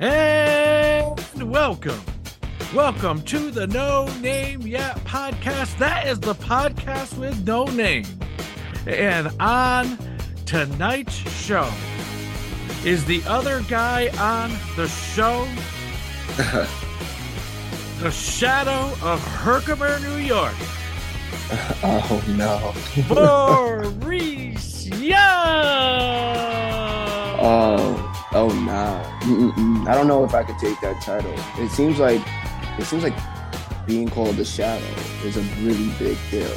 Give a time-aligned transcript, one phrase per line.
[0.00, 2.00] And welcome.
[2.74, 5.76] Welcome to the No Name Yet podcast.
[5.76, 8.06] That is the podcast with no name.
[8.86, 9.98] And on
[10.46, 11.70] tonight's show
[12.82, 15.46] is the other guy on the show,
[18.00, 20.54] the shadow of Herkimer, New York,
[21.82, 22.72] Oh no.
[23.14, 25.20] Maurice Young.
[27.42, 29.02] Oh, oh no.
[29.26, 29.88] Mm-mm-mm.
[29.88, 31.34] I don't know if I could take that title.
[31.58, 32.20] It seems like
[32.78, 33.14] it seems like
[33.86, 34.84] being called the shadow
[35.24, 36.50] is a really big deal.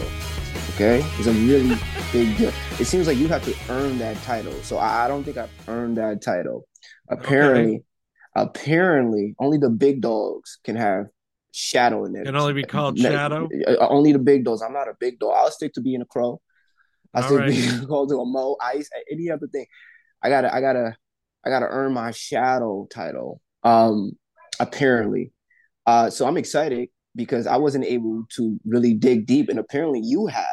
[0.76, 1.76] Okay, it's a really
[2.12, 2.52] big deal.
[2.80, 4.54] It seems like you have to earn that title.
[4.64, 6.68] So I, I don't think I've earned that title.
[7.10, 7.84] Apparently,
[8.36, 11.08] apparently, only the big dogs can have
[11.52, 12.26] shadow in it.
[12.26, 13.48] Can only be called Ne- Shadow.
[13.68, 14.62] uh, Only the big dogs.
[14.62, 15.34] I'm not a big dog.
[15.36, 16.42] I'll stick to being a crow.
[17.14, 17.54] I'll All stick right.
[17.54, 19.66] to being called to a mo, ice, any other thing.
[20.24, 20.96] I gotta, I gotta,
[21.46, 23.42] I gotta earn my shadow title.
[23.64, 24.18] Um,
[24.60, 25.32] apparently.
[25.86, 30.28] Uh, so I'm excited because I wasn't able to really dig deep, and apparently you
[30.28, 30.46] have.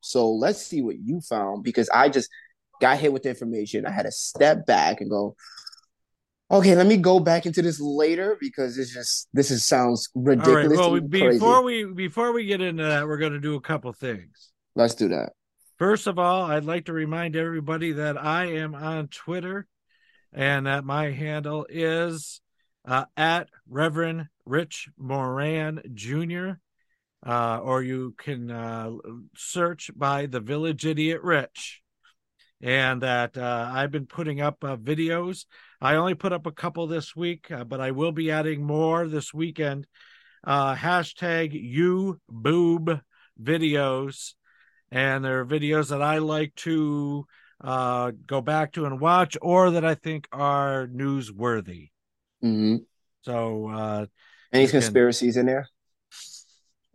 [0.00, 2.30] So let's see what you found because I just
[2.80, 3.86] got hit with information.
[3.86, 5.34] I had to step back and go,
[6.50, 10.22] okay, let me go back into this later because it's just this is sounds All
[10.22, 10.36] right.
[10.36, 10.78] ridiculous.
[10.78, 11.38] Well, to me, crazy.
[11.38, 14.52] before we before we get into that, we're going to do a couple things.
[14.76, 15.32] Let's do that.
[15.78, 19.66] First of all, I'd like to remind everybody that I am on Twitter
[20.34, 22.40] and that my handle is
[22.86, 26.58] uh, at Reverend Rich Moran Jr.
[27.24, 28.90] Uh, or you can uh,
[29.36, 31.80] search by the Village Idiot Rich.
[32.60, 35.44] And that uh, I've been putting up uh, videos.
[35.80, 39.06] I only put up a couple this week, uh, but I will be adding more
[39.06, 39.86] this weekend.
[40.46, 43.00] Hashtag you boob
[43.42, 44.34] videos
[44.90, 47.26] and there are videos that I like to
[47.64, 51.90] uh, go back to and watch, or that I think are newsworthy.
[52.42, 52.76] hmm
[53.22, 54.06] So, uh,
[54.52, 55.66] Any You can- conspiracies in there?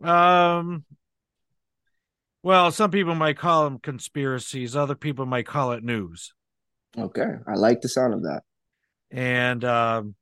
[0.02, 0.84] um,
[2.42, 6.32] well, some people might call them conspiracies, other people might call it news,
[6.96, 8.42] Okay, I like the sound of that.
[9.10, 10.14] and um,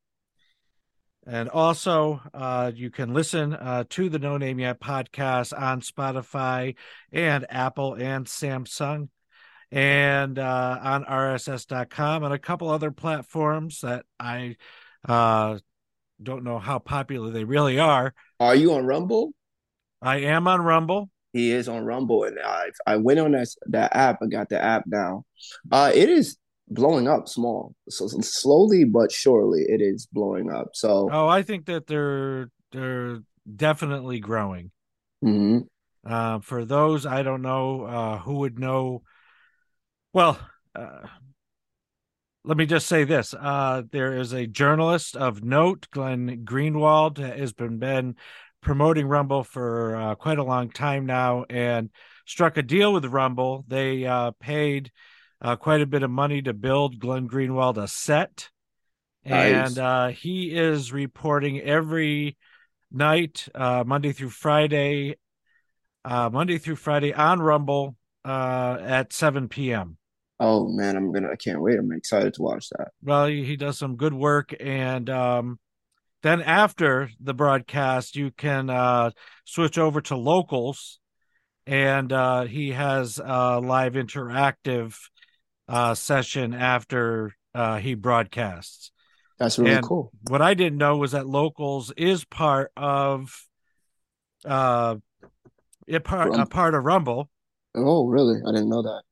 [1.26, 6.74] and also uh, you can listen uh, to the No Name Yet podcast on Spotify
[7.12, 9.08] and Apple and Samsung.
[9.70, 14.56] And uh, on rss.com and a couple other platforms that I
[15.06, 15.58] uh,
[16.22, 18.14] don't know how popular they really are.
[18.40, 19.32] Are you on Rumble?
[20.00, 21.10] I am on Rumble.
[21.32, 24.18] He is on Rumble, and I I went on that that app.
[24.22, 25.24] I got the app now.
[25.70, 30.68] Uh, it is blowing up small, so slowly but surely, it is blowing up.
[30.74, 33.20] So, Oh, I think that they're they're
[33.56, 34.70] definitely growing.
[35.22, 35.66] mhm.
[36.06, 39.02] Uh, for those I don't know uh, who would know.
[40.12, 40.38] Well,
[40.74, 41.06] uh,
[42.44, 47.52] let me just say this: uh, there is a journalist of note, Glenn Greenwald, has
[47.52, 48.16] been been
[48.62, 51.90] promoting Rumble for uh, quite a long time now, and
[52.26, 53.64] struck a deal with Rumble.
[53.68, 54.90] They uh, paid
[55.42, 58.48] uh, quite a bit of money to build Glenn Greenwald a set,
[59.26, 59.68] Nice.
[59.68, 62.38] and uh, he is reporting every
[62.90, 65.16] night, uh, Monday through Friday,
[66.06, 67.94] uh, Monday through Friday on Rumble
[68.28, 69.96] uh, at 7 p.m.
[70.40, 71.30] oh man, I'm gonna.
[71.30, 71.78] I can't wait.
[71.78, 72.88] I'm excited to watch that.
[73.02, 75.58] Well, he, he does some good work, and um,
[76.22, 79.10] then after the broadcast, you can uh,
[79.44, 81.00] switch over to locals,
[81.66, 84.96] and uh, he has a live interactive
[85.68, 88.92] uh, session after uh, he broadcasts.
[89.38, 90.10] That's really And- cool.
[90.28, 93.44] What I didn't know was that locals is part of
[94.44, 94.96] uh,
[95.86, 97.30] it part a part of Rumble.
[97.74, 98.40] Oh, really?
[98.46, 99.02] I didn't know that.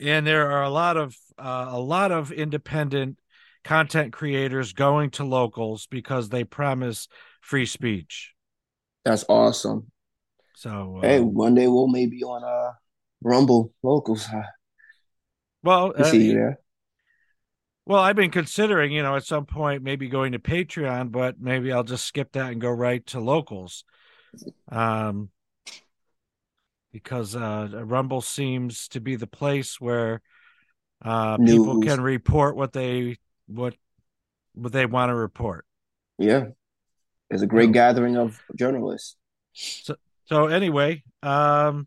[0.00, 3.18] and there are a lot of uh, a lot of independent
[3.64, 7.08] content creators going to locals because they promise
[7.40, 8.32] free speech.
[9.04, 9.90] That's awesome.
[10.56, 12.72] So, uh, Hey, one day we'll maybe on uh
[13.22, 14.26] Rumble locals.
[15.62, 16.60] Well, uh, see you there.
[17.86, 21.72] well, I've been considering, you know, at some point maybe going to Patreon, but maybe
[21.72, 23.84] I'll just skip that and go right to locals,
[24.70, 25.30] um,
[26.96, 30.22] because uh, Rumble seems to be the place where
[31.04, 33.74] uh, people can report what they what
[34.54, 35.66] what they want to report.
[36.18, 36.46] Yeah,
[37.28, 39.16] there's a great gathering of journalists.
[39.52, 41.86] So so anyway, um,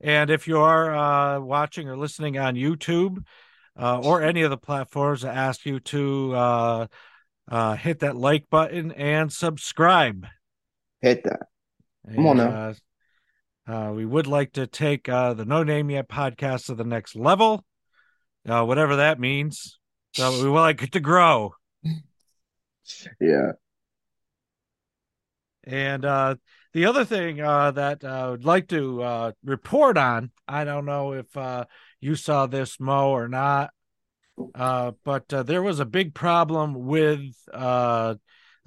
[0.00, 3.24] and if you are uh, watching or listening on YouTube
[3.76, 6.86] uh, or any of the platforms, I ask you to uh,
[7.50, 10.28] uh, hit that like button and subscribe.
[11.00, 11.48] Hit that.
[12.14, 12.74] Come on now.
[13.68, 17.14] Uh, we would like to take uh, the No Name Yet podcast to the next
[17.14, 17.66] level,
[18.48, 19.78] uh, whatever that means.
[20.14, 21.52] So we would like it to grow.
[23.20, 23.52] yeah.
[25.64, 26.36] And uh,
[26.72, 30.86] the other thing uh, that uh, I would like to uh, report on, I don't
[30.86, 31.66] know if uh,
[32.00, 33.74] you saw this, Mo, or not,
[34.54, 37.34] uh, but uh, there was a big problem with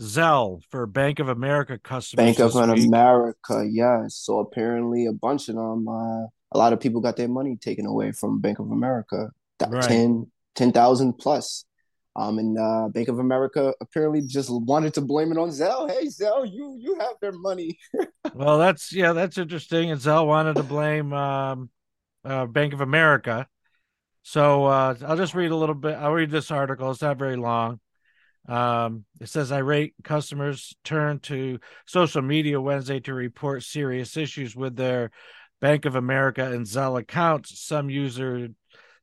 [0.02, 2.36] Zelle for Bank of America customers.
[2.38, 2.88] Bank of week.
[2.88, 4.16] America, yes.
[4.16, 7.86] So apparently, a bunch of them, uh, a lot of people got their money taken
[7.86, 9.30] away from Bank of America.
[9.68, 9.84] Right.
[9.84, 11.66] 10 10,000 plus.
[12.16, 15.90] Um, and uh, Bank of America apparently just wanted to blame it on Zelle.
[15.90, 17.78] Hey, Zelle, you you have their money.
[18.34, 19.92] Well, that's yeah, that's interesting.
[19.92, 21.70] And Zelle wanted to blame um,
[22.24, 23.46] uh, Bank of America.
[24.24, 25.96] So uh, I'll just read a little bit.
[25.96, 26.92] I'll read this article.
[26.92, 27.82] It's not very long.
[28.48, 34.76] Um, it says irate customers turned to social media Wednesday to report serious issues with
[34.76, 35.12] their
[35.60, 37.62] Bank of America and Zelle accounts.
[37.62, 38.50] Some user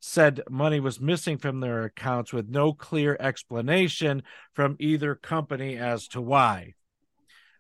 [0.00, 4.22] said money was missing from their accounts with no clear explanation
[4.54, 6.74] from either company as to why.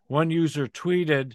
[0.08, 1.34] One user tweeted,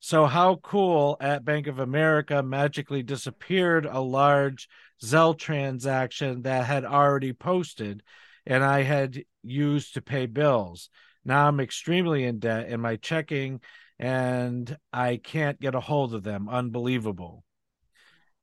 [0.00, 4.68] so how cool at Bank of America magically disappeared a large
[5.02, 8.02] Zelle transaction that had already posted
[8.46, 10.88] and I had used to pay bills.
[11.24, 13.60] Now I'm extremely in debt in my checking
[13.98, 16.48] and I can't get a hold of them.
[16.48, 17.44] Unbelievable.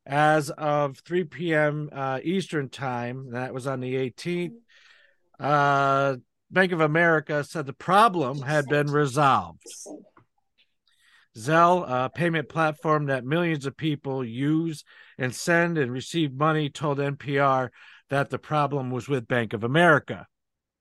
[0.06, 1.90] As of 3 p.m.
[1.92, 4.54] Uh, Eastern time, that was on the 18th,
[5.40, 6.18] uh,
[6.52, 9.64] Bank of America said the problem had been resolved.
[11.38, 14.84] Zelle, a payment platform that millions of people use
[15.18, 17.70] and send and receive money, told NPR
[18.10, 20.28] that the problem was with Bank of America.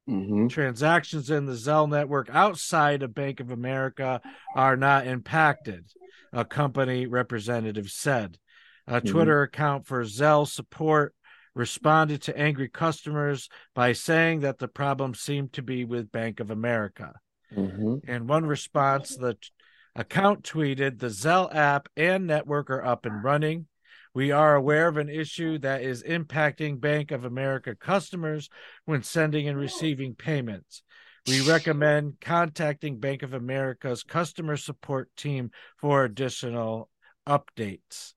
[0.09, 0.49] Mm-hmm.
[0.49, 4.21] Transactions in the Zelle network outside of Bank of America
[4.55, 5.87] are not impacted,
[6.33, 8.39] a company representative said.
[8.87, 9.11] A Mhm.
[9.11, 11.15] Twitter account for Zelle support
[11.55, 16.51] responded to angry customers by saying that the problem seemed to be with Bank of
[16.51, 17.15] America.
[17.55, 18.11] Mm-hmm.
[18.11, 19.49] In one response, the t-
[19.97, 23.69] account tweeted The Zelle app and network are up and running.
[24.15, 28.49] We are aware of an issue that is impacting Bank of America customers
[28.85, 30.83] when sending and receiving payments.
[31.27, 36.91] We recommend contacting Bank of America's customer support team for additional
[37.27, 38.13] updates.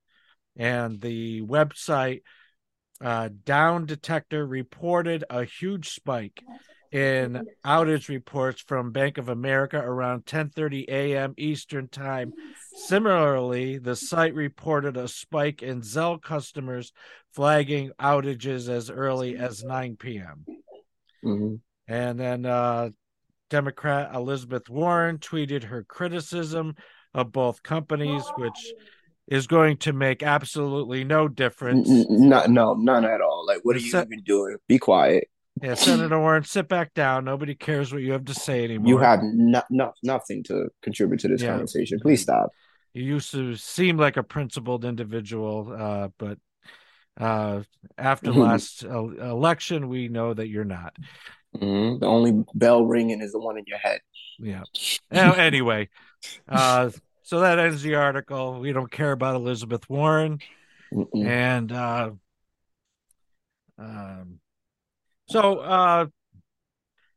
[0.55, 2.21] And the website
[3.01, 6.43] uh, Down Detector reported a huge spike
[6.92, 11.34] in outage reports from Bank of America around 10:30 a.m.
[11.38, 12.34] Eastern Time.
[12.75, 16.94] Similarly, the site reported a spike in Zelle customers
[17.34, 20.45] flagging outages as early as 9 p.m.
[21.24, 21.56] Mm-hmm.
[21.88, 22.89] And then uh,
[23.50, 26.75] Democrat Elizabeth Warren tweeted her criticism
[27.13, 28.74] of both companies, which
[29.28, 31.88] is going to make absolutely no difference.
[31.89, 33.45] No, no, none at all.
[33.45, 34.57] Like, what are you even doing?
[34.68, 35.30] Be quiet.
[35.62, 37.25] Yeah, Senator Warren, sit back down.
[37.25, 38.88] Nobody cares what you have to say anymore.
[38.88, 41.51] You have no, no, nothing to contribute to this Yeah.
[41.51, 42.00] conversation.
[42.00, 42.51] Please stop.
[42.94, 46.38] You used to seem like a principled individual, uh, but
[47.19, 47.63] uh,
[47.98, 50.95] after last election, we know that you're not.
[51.56, 52.00] Mhm.
[52.00, 54.01] The only bell ringing is the one in your head.
[54.39, 54.63] Yeah.
[55.12, 55.89] Now, anyway,
[56.48, 56.92] uh,
[57.24, 58.60] so that ends the article.
[58.60, 60.39] We don't care about Elizabeth Warren,
[60.94, 61.25] Mm-mm.
[61.25, 62.12] and uh,
[63.80, 64.39] um,
[65.29, 66.06] so uh,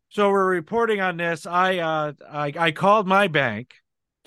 [0.08, 1.46] so we're reporting on this.
[1.46, 3.74] I uh, I, I called my bank.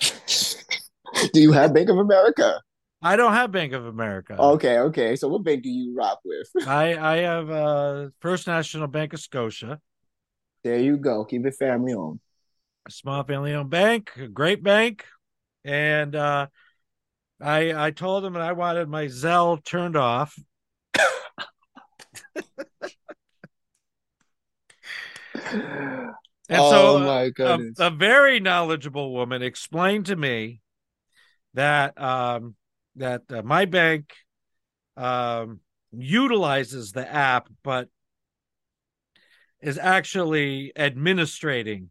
[1.32, 2.60] Do you have Bank of America?
[3.02, 4.36] I don't have Bank of America.
[4.38, 5.16] Okay, okay.
[5.16, 6.48] So, what bank do you rock with?
[6.66, 9.80] I I have uh, First National Bank of Scotia.
[10.64, 11.24] There you go.
[11.24, 12.20] Keep it family owned.
[12.86, 15.04] a small family owned bank, a great bank.
[15.64, 16.48] And uh,
[17.40, 20.38] I I told them that I wanted my Zelle turned off.
[26.48, 27.76] And oh so my a, goodness.
[27.78, 30.60] a very knowledgeable woman explained to me
[31.54, 32.54] that um,
[32.96, 34.12] that uh, my bank
[34.96, 35.60] um,
[35.92, 37.88] utilizes the app, but
[39.62, 41.90] is actually administrating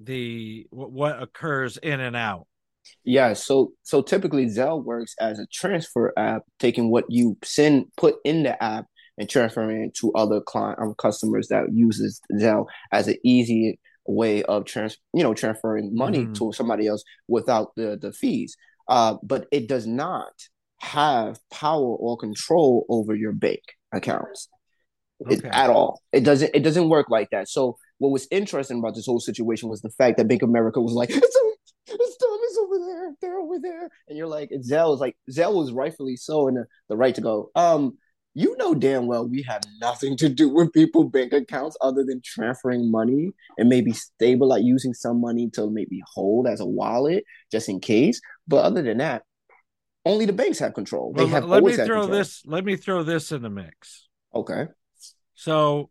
[0.00, 2.46] the wh- what occurs in and out.
[3.04, 8.16] Yeah, so so typically Zelle works as a transfer app, taking what you send put
[8.24, 8.86] in the app
[9.18, 14.42] and transferring it to other client um, customers that uses Zelle as an easy way
[14.42, 16.34] of trans you know transferring money Mhm.
[16.34, 18.56] to somebody else without the the fees.
[18.88, 20.32] Uh, but it does not
[20.80, 24.48] have power or control over your bank accounts
[25.30, 26.02] it, at all.
[26.12, 27.48] It doesn't it doesn't work like that.
[27.48, 30.80] So what was interesting about this whole situation was the fact that Bank of America
[30.82, 35.00] was like, it's, it's it's over there, they're over there, and you're like, Zelle is
[35.00, 37.50] like Zelle was rightfully so in the, the right to go.
[37.54, 37.96] Um,
[38.34, 42.20] you know damn well we have nothing to do with people bank accounts other than
[42.24, 47.24] transferring money and maybe stable like using some money to maybe hold as a wallet
[47.52, 49.22] just in case but other than that
[50.04, 52.42] only the banks have control Well, they have let me throw this.
[52.44, 54.06] Let me throw this in the mix.
[54.34, 54.66] okay
[55.34, 55.88] So,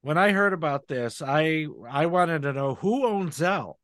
[0.00, 3.74] when I heard about this, I I wanted to know who owns Zelle.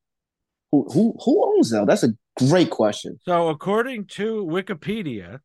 [0.71, 1.87] who who, who owns Zelle?
[1.87, 5.41] that's a great question So, according to Wikipedia,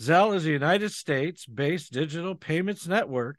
[0.00, 3.36] Zelle is a United States based digital payments network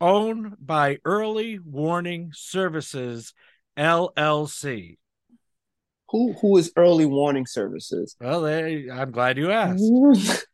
[0.00, 3.32] owned by Early Warning Services
[3.76, 4.98] LLC.
[6.10, 9.82] who who is early warning services Well, they, I'm glad you asked.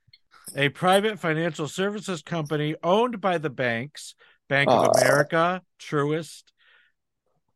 [0.57, 4.15] A private financial services company owned by the banks
[4.49, 5.01] Bank of Oh.
[5.01, 6.43] America, Truist,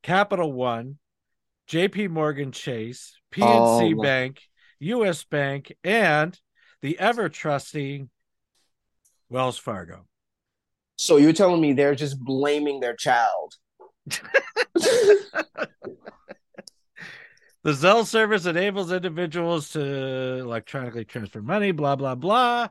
[0.03, 0.99] Capital One,
[1.69, 4.41] JP Morgan Chase, PNC Oh, Bank,
[4.79, 6.39] US Bank, and
[6.83, 8.11] the ever trusting
[9.29, 10.07] Wells Fargo.
[10.97, 13.55] so you're telling me they're just blaming their child
[17.67, 19.81] The Zelle service enables individuals to
[20.39, 22.69] electronically transfer money, blah, blah, blah.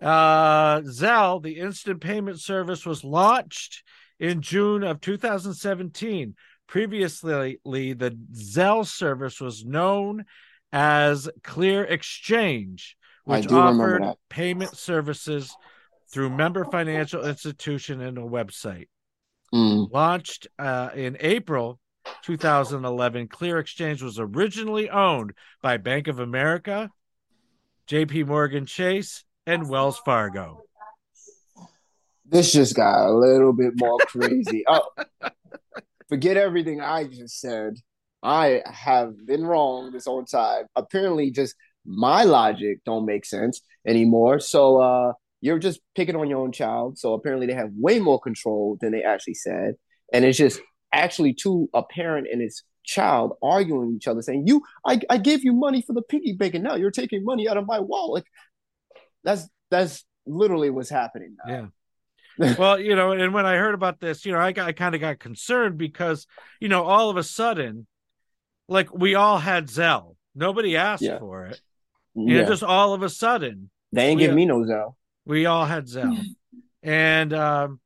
[0.00, 3.82] Uh, Zelle, the instant payment service, was launched
[4.20, 6.36] in June of 2017.
[6.68, 10.24] Previously, the Zelle service was known
[10.72, 15.54] as Clear Exchange, which offered payment services
[16.10, 18.86] through member financial institution and a website
[19.54, 19.92] Mm.
[19.92, 21.78] launched uh, in April
[22.22, 26.90] 2011, Clear Exchange was originally owned by Bank of America,
[27.86, 30.62] JP Morgan Chase, and Wells Fargo.
[32.24, 34.64] This just got a little bit more crazy.
[34.68, 34.88] oh,
[36.08, 37.74] forget everything I just said.
[38.22, 40.64] I have been wrong this whole time.
[40.76, 44.38] Apparently, just my logic don't make sense anymore.
[44.40, 46.98] So uh, you're just picking on your own child.
[46.98, 49.74] So apparently, they have way more control than they actually said,
[50.12, 50.60] and it's just
[50.92, 55.18] actually two a parent and his child arguing with each other, saying, "You, I, I
[55.18, 57.80] gave you money for the piggy bank, and now you're taking money out of my
[57.80, 58.24] wallet."
[59.24, 61.70] That's that's literally what's happening now.
[62.38, 62.54] Yeah.
[62.58, 64.94] well, you know, and when I heard about this, you know, I got I kind
[64.94, 66.26] of got concerned because,
[66.60, 67.86] you know, all of a sudden,
[68.68, 70.16] like we all had Zelle.
[70.34, 71.18] Nobody asked Yeah.
[71.18, 71.60] for it.
[72.14, 72.38] Yeah.
[72.40, 74.94] And just all of a sudden, They ain't We- give me no Zelle.
[75.24, 76.18] we all had Zelle.
[76.82, 77.80] and um,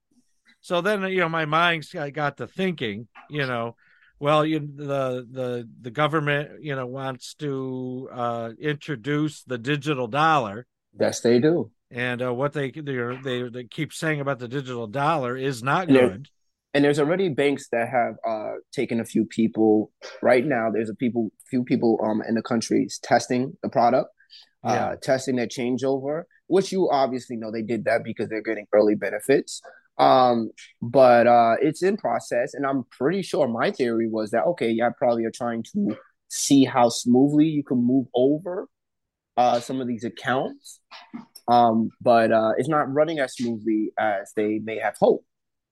[0.60, 3.76] so then you know my mind got- got to thinking, you know,
[4.18, 10.66] well, you the the the government you know wants to uh, introduce the digital dollar,
[10.98, 11.70] Yes, they do.
[11.90, 15.88] and uh, what they they they they keep saying about the digital dollar is not
[15.90, 16.00] Yeah.
[16.08, 16.28] good.
[16.74, 19.92] And there's already banks that have uh, taken a few people.
[20.20, 24.08] Right now, there's a people, few people um in the country testing the product,
[24.64, 24.86] Yeah.
[24.86, 26.24] uh, testing their changeover.
[26.48, 29.60] Which you obviously know they did that because they're getting early benefits.
[29.98, 30.50] Um,
[30.80, 34.90] but uh, it's in process, and I'm pretty sure my theory was that okay, yeah,
[34.96, 35.96] probably are trying to
[36.28, 38.68] see how smoothly you can move over
[39.36, 40.80] uh, some of these accounts.
[41.48, 45.24] Um, but uh, it's not running as smoothly as they may have hoped.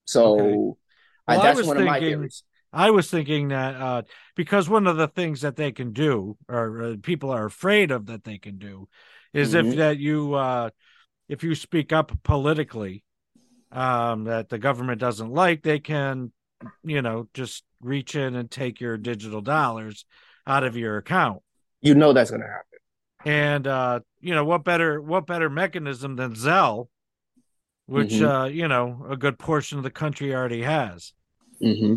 [0.05, 0.55] So Okay.
[0.55, 0.79] Well,
[1.27, 2.43] I that's was one of my theories.
[2.75, 4.03] I was thinking that uh,
[4.35, 8.07] because one of the things that they can do, or uh, people are afraid of
[8.07, 8.89] that they can do,
[9.33, 9.77] is if Mhm.
[9.77, 10.71] that you uh,
[11.29, 13.05] if you speak up politically
[13.71, 16.33] um, that the government doesn't like, they can,
[16.83, 20.05] you know, just reach in and take your digital dollars
[20.47, 21.43] out of your account.
[21.81, 22.79] You know that's gonna happen.
[23.25, 26.89] And uh, you know what better what better mechanism than Zelle,
[27.87, 28.43] which Mhm.
[28.43, 31.13] uh, you know a good portion of the country already has.
[31.63, 31.97] Mm-hmm.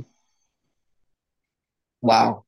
[2.07, 2.43] Wow.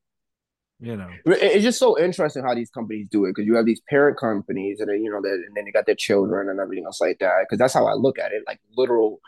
[0.82, 3.82] You know, It's just so interesting how these companies do it because you have these
[3.90, 6.86] parent companies and then you know that and then they got their children and everything
[6.86, 7.42] else like that.
[7.42, 9.20] Because that's how I look at it, like literal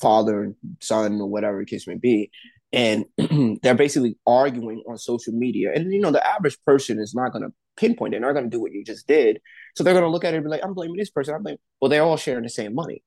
[0.00, 2.30] father and son or whatever the case may be.
[2.72, 3.04] And
[3.62, 5.72] they're basically arguing on social media.
[5.74, 8.72] And you know, the average person is not gonna pinpoint, they're not gonna do what
[8.72, 9.40] you just did.
[9.76, 11.58] So they're gonna look at it and be like, I'm blaming this person, I'm blaming
[11.80, 13.02] well, they're all sharing the same money.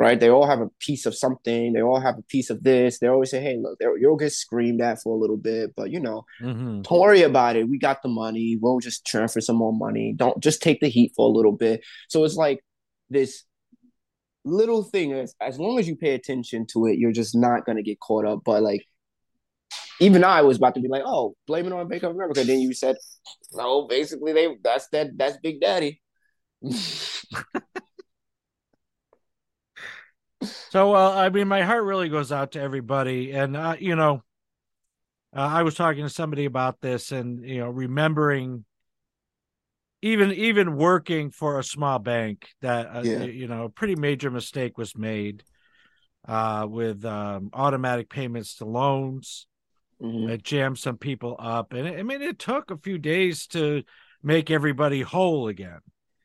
[0.00, 0.18] Right?
[0.18, 2.98] They all have a piece of something, they all have a piece of this.
[2.98, 6.00] They always say, Hey, look, you'll get screamed at for a little bit, but you
[6.00, 6.82] know, Mhm.
[6.84, 7.68] don't worry about it.
[7.68, 8.56] We got the money.
[8.60, 10.14] We'll just transfer some more money.
[10.16, 11.82] Don't just take the heat for a little bit.
[12.08, 12.64] So it's like
[13.10, 13.44] this
[14.46, 17.82] little thing as as long as you pay attention to it, you're just not gonna
[17.82, 18.40] get caught up.
[18.42, 18.82] But like
[20.00, 22.42] even I was about to be like, oh, blame it on Bank of America.
[22.42, 22.96] Then you said,
[23.52, 26.00] no, basically they that's that that's Big Daddy.
[30.42, 34.22] So, uh, I mean, my heart really goes out to everybody, and uh, you know,
[35.36, 38.64] uh, I was talking to somebody about this, and you know, remembering
[40.02, 43.24] even even working for a small bank that uh, Yeah.
[43.26, 45.44] you know a pretty major mistake was made
[46.28, 49.46] uh with um automatic payments to loans
[50.00, 50.30] Mhm.
[50.30, 53.82] it jammed some people up and i mean it took a few days to
[54.22, 55.80] make everybody whole again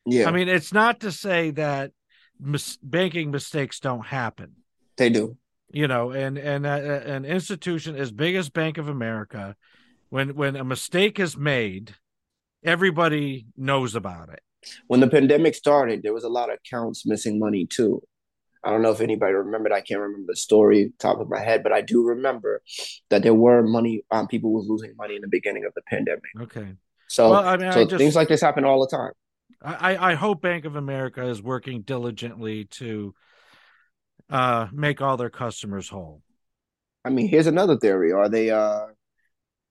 [0.05, 1.91] Yeah, i mean it's not to say that
[2.39, 4.51] mis- banking mistakes don't happen
[4.97, 5.37] they do.
[5.71, 6.69] you know and and uh,
[7.15, 9.55] an institution as big as bank of america
[10.09, 11.95] when when a mistake is made
[12.63, 14.39] everybody knows about it
[14.87, 18.01] When the pandemic started, there was a lot of accounts missing money too.
[18.63, 19.71] I don't know if anybody remembered.
[19.71, 22.63] I can't remember the story top of my head, but I do remember
[23.11, 24.01] that there were money.
[24.09, 26.31] Um, people was losing money in the beginning of the pandemic.
[26.45, 26.67] okay
[27.07, 29.13] So, Well, I mean, so just- things like this happen all the time.
[29.61, 33.13] I, I hope Bank of America is working diligently to
[34.29, 36.21] uh make all their customers whole.
[37.05, 38.11] I mean, here's another theory.
[38.11, 38.87] Are they, uh,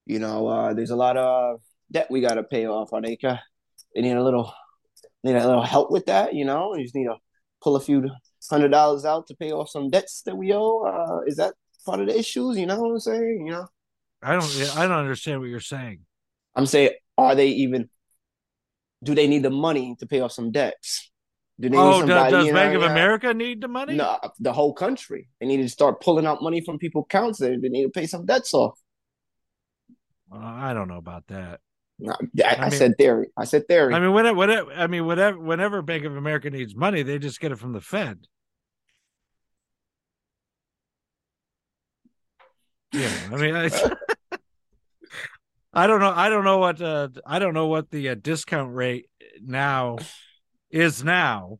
[0.05, 1.59] you know, uh, there's a lot of
[1.91, 2.93] debt we got to pay off.
[2.93, 3.35] Are they, uh,
[3.93, 4.53] they need a little,
[5.21, 6.33] need a little help with that?
[6.33, 7.17] You know, you just need to
[7.61, 8.09] pull a few
[8.49, 10.83] hundred dollars out to pay off some debts that we owe.
[10.83, 12.57] Uh, is that part of the issues?
[12.57, 13.43] You know what I'm saying?
[13.45, 13.67] You know,
[14.23, 16.05] I don't I don't understand what you're saying.
[16.55, 17.89] I'm saying, are they even?
[19.05, 21.11] Do they need the money to pay off some debts?
[21.59, 22.31] Do they Oh, does, somebody?
[22.31, 22.81] does you know, Bank of.
[22.83, 23.93] America need the money?
[23.95, 25.29] No, the whole country.
[25.39, 27.39] They need to start pulling out money from people's accounts.
[27.39, 28.77] They, they need to pay some debts off.
[30.33, 31.59] Uh, I don't know about that.
[31.99, 33.27] No, I, I, I mean- said theory.
[33.37, 33.93] I said theory.
[33.93, 37.39] I mean, whenever, whatever, I mean, whatever, whenever Bank of America needs money, they just
[37.39, 38.27] get it from the Fed.
[42.91, 43.69] Yeah, I mean, I,
[45.75, 48.73] I don't know, I don't know what, uh, I don't know what the uh, discount
[48.73, 49.09] rate
[49.41, 49.97] now
[50.71, 51.59] is now,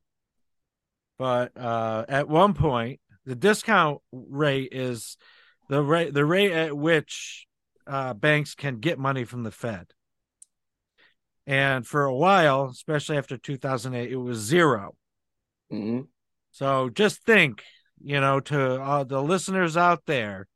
[1.18, 5.18] but uh, at one point, the discount rate is
[5.70, 7.46] the rate, the rate at which
[7.88, 9.88] uh, banks can get money from the Fed.
[11.48, 14.96] And for a while, especially after 2008, it was zero.
[15.70, 16.02] hmm
[16.52, 17.64] So just think,
[18.04, 20.48] you know, to uh, the listeners out there,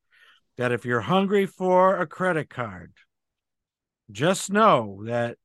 [0.58, 2.94] that if you're hungry for a credit card,
[4.12, 5.38] just know that,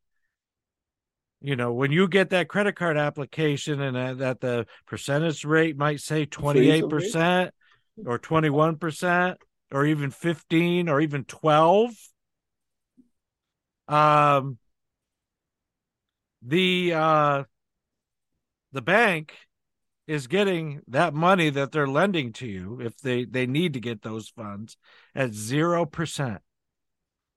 [1.41, 5.77] you know, when you get that credit card application and uh, that the percentage rate
[5.77, 7.51] might say 28%
[8.07, 9.37] or 21%
[9.71, 11.91] or even 15 or even 12,
[13.89, 14.59] um,
[16.47, 17.45] the uh
[18.73, 19.35] the bank
[20.07, 24.03] is getting that money that they're lending to you if they they need to get
[24.03, 24.77] those funds
[25.15, 26.39] at 0%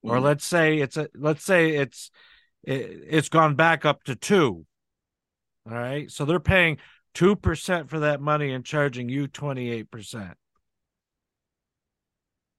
[0.04, 0.24] or Mhm.
[0.24, 2.12] let's say it's a let's say it's
[2.64, 4.66] it, it's gone back up to 2
[5.70, 6.78] all right so they're paying
[7.14, 10.36] 2% for that money and charging you 28%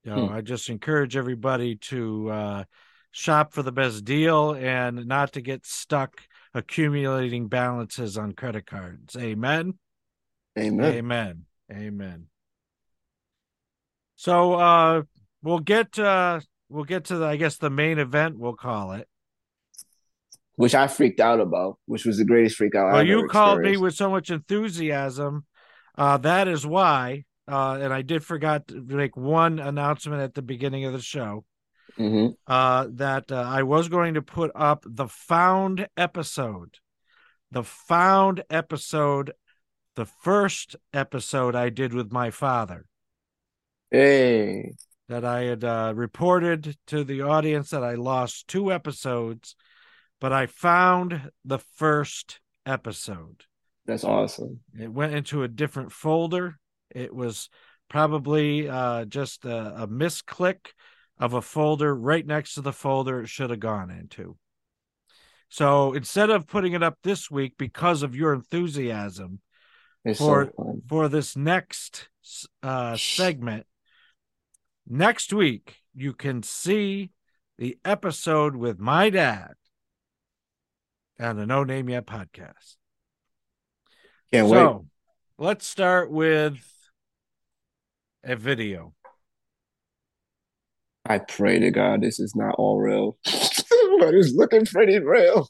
[0.05, 0.33] you know, Hmm.
[0.33, 2.63] I just encourage everybody to uh,
[3.11, 6.21] shop for the best deal and not to get stuck
[6.53, 9.15] accumulating balances on credit cards.
[9.17, 9.77] Amen.
[10.57, 10.93] Amen.
[10.93, 11.45] Amen.
[11.71, 12.25] Amen.
[14.15, 15.03] So uh
[15.43, 19.07] we'll get uh we'll get to the I guess the main event we'll call it.
[20.55, 22.87] Which I freaked out about, which was the greatest freak out.
[22.87, 25.45] Well, I you called me with so much enthusiasm.
[25.97, 30.41] Uh that is why uh and I did forgot to make one announcement at the
[30.41, 31.45] beginning of the show.
[31.97, 32.35] Mhm.
[32.47, 36.77] uh, that uh, I was going to put up the found episode,
[37.51, 39.33] the found episode,
[39.95, 42.85] the first episode I did with my father
[43.91, 44.75] Hey,
[45.09, 49.55] that I had uh, reported to the audience that I lost two episodes,
[50.21, 53.43] but I found the first episode.
[53.85, 54.59] that's awesome.
[54.79, 56.59] It went into a different folder.
[56.91, 57.49] It was
[57.89, 60.73] probably uh, just a, a misclick
[61.17, 64.37] of a folder right next to the folder it should have gone into.
[65.49, 69.41] So instead of putting it up this week because of your enthusiasm
[70.05, 72.09] It's For- so for this next
[72.61, 73.65] uh, segment,
[74.89, 77.11] next week you can see
[77.57, 79.53] the episode with my dad
[81.19, 82.75] on the No Name Yet podcast.
[84.31, 84.77] Can't wait.
[85.37, 86.59] let's start with
[88.23, 88.93] a video.
[91.05, 95.49] I pray to God this is not all real, but it's looking pretty real.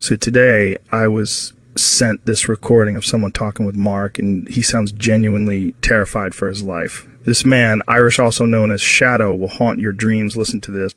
[0.00, 4.92] So today I was sent this recording of someone talking with Mark, and he sounds
[4.92, 7.06] genuinely terrified for his life.
[7.24, 10.36] This man, Irish also known as Shadow, will haunt your dreams.
[10.36, 10.94] Listen to this.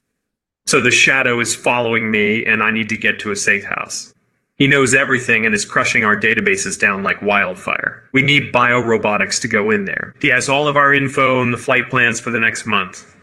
[0.65, 4.13] So the shadow is following me, and I need to get to a safe house.
[4.55, 8.07] He knows everything and is crushing our databases down like wildfire.
[8.13, 10.13] We need biorobotics to go in there.
[10.21, 13.13] He has all of our info and the flight plans for the next month.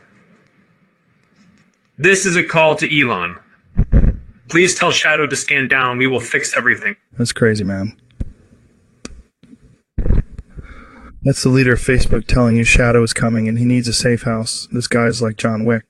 [1.96, 3.38] This is a call to Elon.
[4.50, 5.96] Please tell Shadow to stand down.
[5.96, 6.96] We will fix everything.
[7.16, 7.96] That's crazy, man.
[11.22, 14.22] That's the leader of Facebook telling you Shadow is coming and he needs a safe
[14.22, 14.66] house.
[14.72, 15.84] This guy's like John Wick.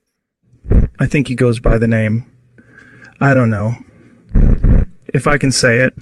[0.98, 2.30] I think he goes by the name.
[3.20, 3.76] I don't know.
[5.06, 5.94] If I can say it.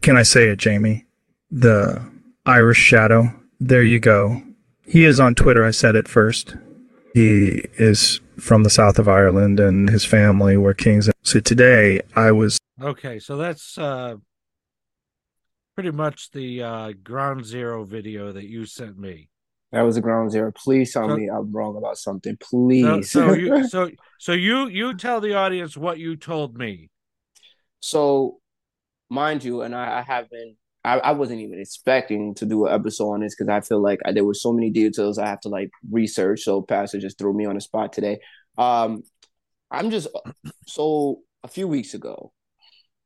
[0.00, 1.06] Can I say it, Jamie?
[1.50, 2.04] The
[2.46, 3.34] Irish Shadow.
[3.60, 4.42] There you go.
[4.86, 5.64] He is on Twitter.
[5.64, 6.56] I said it first.
[7.14, 11.08] He is from the south of Ireland and his family were kings.
[11.22, 12.58] So today I was.
[12.80, 14.16] Okay, so that's uh,
[15.74, 19.28] pretty much the uh, ground zero video that you sent me.
[19.72, 20.52] That was a ground zero.
[20.52, 22.36] Please tell so, me I'm wrong about something.
[22.38, 23.10] Please.
[23.10, 26.90] So, so you so so you you tell the audience what you told me.
[27.80, 28.38] So,
[29.10, 30.56] mind you, and I, I haven't.
[30.84, 34.00] I, I wasn't even expecting to do an episode on this because I feel like
[34.04, 36.42] I, there were so many details I have to like research.
[36.42, 38.20] So Pastor just threw me on the spot today.
[38.58, 39.02] Um,
[39.70, 40.08] I'm just
[40.66, 42.32] so a few weeks ago,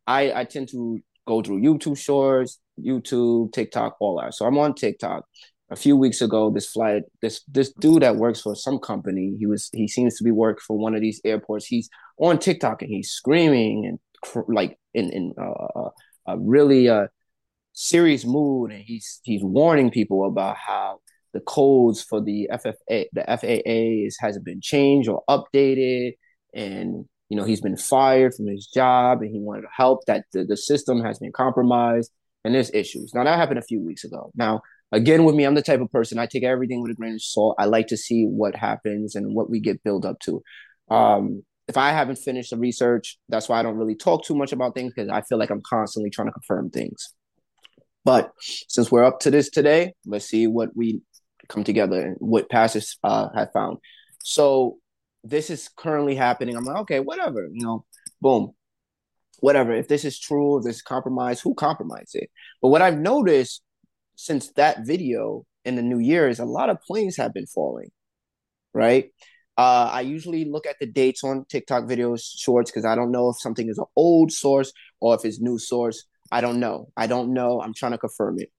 [0.06, 4.34] I I tend to go through YouTube shorts, YouTube, TikTok, all that.
[4.34, 5.24] So I'm on TikTok.
[5.70, 9.46] A few weeks ago, this flight, this this dude that works for some company, he
[9.46, 11.66] was he seems to be working for one of these airports.
[11.66, 15.90] He's on TikTok and he's screaming and cr- like in in uh, uh
[16.26, 17.08] a really uh
[17.78, 20.98] serious mood, and he's he's warning people about how
[21.32, 26.12] the codes for the FFA the FAA is, hasn't been changed or updated,
[26.54, 30.24] and you know he's been fired from his job and he wanted to help that
[30.32, 32.10] the, the system has been compromised
[32.44, 33.12] and there's issues.
[33.14, 34.32] Now that happened a few weeks ago.
[34.34, 37.14] Now again with me i'm the type of person i take everything with a grain
[37.14, 37.54] of salt.
[37.58, 40.42] I like to see what happens and what we get built up to.
[40.90, 44.52] Um, if i haven't finished the research that's why i don't really talk too much
[44.52, 47.12] about things because i feel like i'm constantly trying to confirm things
[48.08, 48.32] but
[48.74, 51.00] since we're up to this today let's see what we
[51.48, 53.78] come together and what pastors uh, have found
[54.22, 54.78] so
[55.24, 56.56] this is currently happening.
[56.56, 57.84] I'm like, okay, whatever, you know,
[58.20, 58.52] boom,
[59.40, 59.74] whatever.
[59.74, 62.30] If this is true, if this is who compromised it?
[62.62, 63.62] But what I've noticed
[64.16, 67.90] since that video in the new year is a lot of planes have been falling,
[68.74, 69.10] right?
[69.56, 73.30] Uh, I usually look at the dates on TikTok videos shorts because I don't know
[73.30, 76.04] if something is an old source or if it's new source.
[76.30, 76.90] I don't know.
[76.96, 77.60] I don't know.
[77.60, 78.50] I'm trying to confirm it.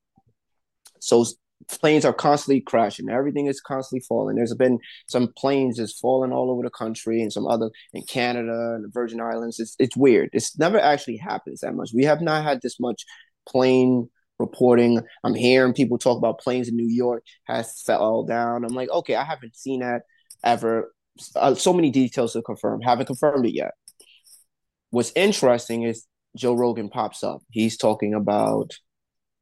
[1.00, 1.26] So
[1.68, 3.10] planes are constantly crashing.
[3.10, 4.36] Everything is constantly falling.
[4.36, 8.74] There's been some planes just falling all over the country and some other in Canada
[8.76, 9.60] and the Virgin Islands.
[9.60, 10.30] It's it's weird.
[10.34, 11.92] It's never actually happens that much.
[11.94, 13.06] We have not had this much
[13.48, 15.02] plane reporting.
[15.24, 18.64] I'm hearing people talk about planes in New York has fell down.
[18.64, 20.04] I'm like, okay, I haven't seen that
[20.44, 20.94] ever.
[21.36, 22.82] Uh, so many details to confirm.
[22.82, 23.72] Haven't confirmed it yet.
[24.92, 26.06] What's interesting is
[26.36, 27.42] Joe Rogan pops up.
[27.50, 28.72] He's talking about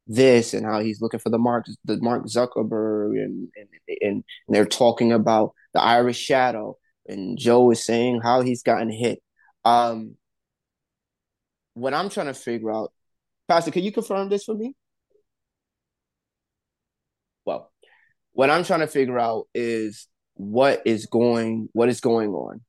[0.08, 3.68] this and how he's looking for the Mark the Mark Zuckerberg and and,
[4.02, 9.20] and they're talking about the Irish Shadow and Joe is saying how he's gotten hit.
[9.66, 10.16] Um,
[11.74, 12.92] what I'm trying to figure out,
[13.48, 14.76] Pastor, can you confirm this for me?
[17.46, 17.72] Well,
[18.34, 22.62] what I'm trying to figure out is what is going what is going on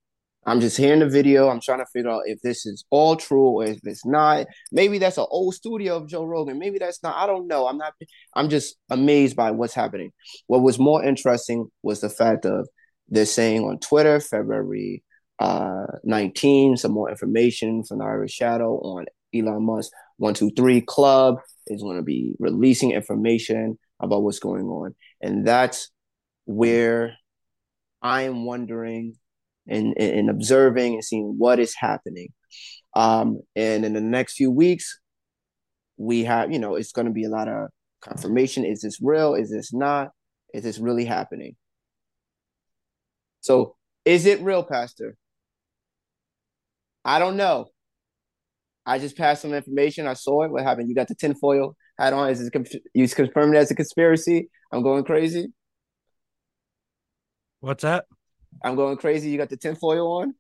[0.49, 1.49] I'm just hearing the video.
[1.49, 4.47] I'm trying to figure out if this is all true or if it's not.
[4.73, 6.59] Maybe that's an old studio of Joe Rogan.
[6.59, 7.17] Maybe that's not.
[7.17, 7.67] I don't know.
[7.67, 7.93] I'm not.
[8.35, 10.11] I'm just amazed by what's happening.
[10.47, 12.67] What was more interesting was the fact of
[13.09, 15.05] they're saying on Twitter, February
[15.39, 21.83] uh, 19, some more information from the Irish Shadow on Elon Musk 123 Club is
[21.83, 24.95] going to be releasing information about what's going on.
[25.21, 25.91] And that's
[26.47, 27.17] where
[28.01, 29.17] I am wondering
[29.69, 32.33] and, and observing and seeing what is happening.
[32.95, 34.99] Um, and in the next few weeks,
[35.97, 37.69] we have, you know, it's going to be a lot of
[38.01, 38.65] confirmation.
[38.65, 39.35] Is this real?
[39.35, 40.11] Is this not?
[40.55, 41.57] Is this really happening?
[43.41, 45.17] So, is it real, Pastor?
[47.05, 47.67] I don't know.
[48.87, 50.07] I just passed some information.
[50.07, 50.51] I saw it.
[50.51, 50.89] What happened?
[50.89, 52.31] You got the tinfoil hat on.
[52.31, 54.49] Is it you confirmed it as a conspiracy?
[54.73, 55.49] I'm going crazy.
[57.61, 58.07] What's that?
[58.63, 59.31] I'm going crazy.
[59.31, 60.35] You got the tinfoil on?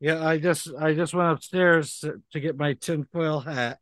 [0.00, 3.78] Yeah, I just I just went upstairs to, get my tinfoil hat.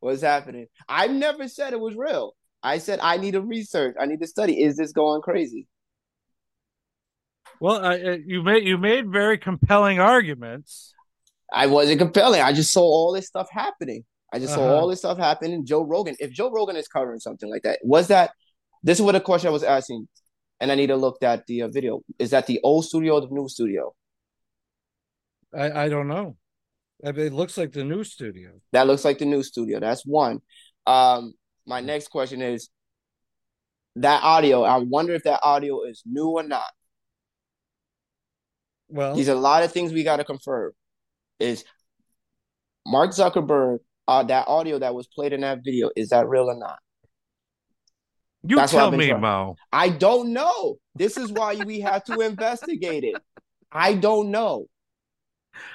[0.00, 0.66] What's happening?
[0.88, 2.34] I never said it was real.
[2.62, 3.94] I said I need to research.
[4.00, 4.62] I need to study.
[4.62, 5.66] Is this going crazy?
[7.60, 10.94] Well, uh, you made you made very compelling arguments.
[11.52, 12.40] I wasn't compelling.
[12.40, 14.04] I just saw all this stuff happening.
[14.32, 14.62] I just uh-huh.
[14.62, 15.66] saw all this stuff happening.
[15.66, 16.16] Joe Rogan.
[16.18, 18.32] If Joe Rogan is covering something like that, was that?
[18.82, 20.08] This is what a question I was asking
[20.64, 22.00] and I need to look at the uh, video.
[22.18, 23.94] Is that the old studio or the new studio?
[25.54, 26.38] I, I don't know.
[27.02, 28.52] it looks like the new studio.
[28.72, 29.78] That looks like the new studio.
[29.78, 30.40] That's one.
[30.86, 31.34] Um,
[31.66, 32.70] my next question is
[33.96, 34.62] that audio.
[34.62, 36.70] I wonder if that audio is new or not.
[38.88, 40.72] Well, There's a lot of things we got to confirm.
[41.40, 41.66] Is
[42.86, 46.56] Mark Zuckerberg uh, that audio that was played in that video is that real or
[46.56, 46.78] not?
[48.46, 49.56] You that's tell me, trying- Mo.
[49.72, 50.76] I don't know.
[50.94, 53.16] This is why we have to investigate it.
[53.72, 54.66] I don't know.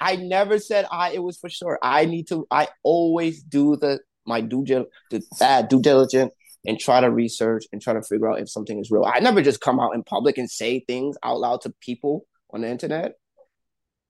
[0.00, 1.78] I never said I it was for sure.
[1.82, 2.46] I need to.
[2.50, 4.64] I always do the my due
[5.10, 6.32] the bad due diligence
[6.66, 9.04] and try to research and try to figure out if something is real.
[9.06, 12.60] I never just come out in public and say things out loud to people on
[12.60, 13.12] the internet.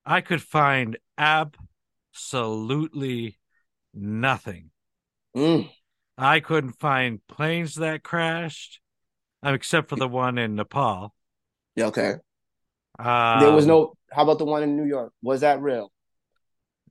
[0.04, 3.38] I could find absolutely
[3.94, 4.70] nothing.
[5.36, 5.70] Mm,
[6.18, 8.80] I couldn't find planes that crashed,
[9.44, 11.14] uh, except for the one in Nepal.
[11.76, 12.14] yeah, okay.
[12.98, 13.94] Um, There was no.
[14.12, 15.12] How about the one in New York?
[15.22, 15.90] Was that real?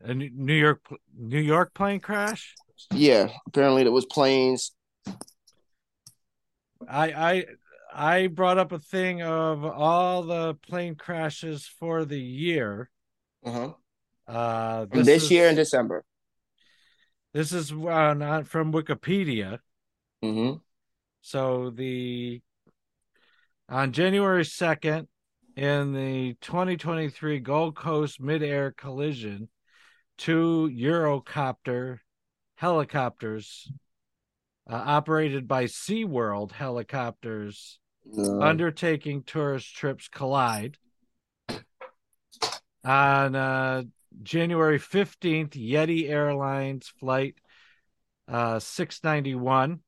[0.01, 0.79] a New York
[1.17, 2.55] New York plane crash.
[2.93, 3.27] Yeah.
[3.47, 4.71] Apparently, there was planes.
[6.87, 7.45] I I
[7.93, 12.89] I brought up a thing of all the plane crashes for the year.
[13.45, 13.73] Uh-huh.
[14.27, 16.05] Uh, This, is- year in December.
[17.33, 19.59] This is uh, not from Wikipedia.
[20.21, 20.53] hmm
[21.21, 22.41] So the
[23.67, 25.07] on January 2nd
[25.55, 29.49] in the 2023 Gold Coast mid-air collision,
[30.17, 31.99] two Eurocopter
[32.55, 33.71] helicopters
[34.69, 37.79] uh, operated by SeaWorld helicopters
[38.17, 40.77] Uh, undertaking tourist trips collide.
[42.83, 43.83] On uh,
[44.23, 47.35] January 15th, Yeti Airlines flight
[48.27, 49.79] uh, 691,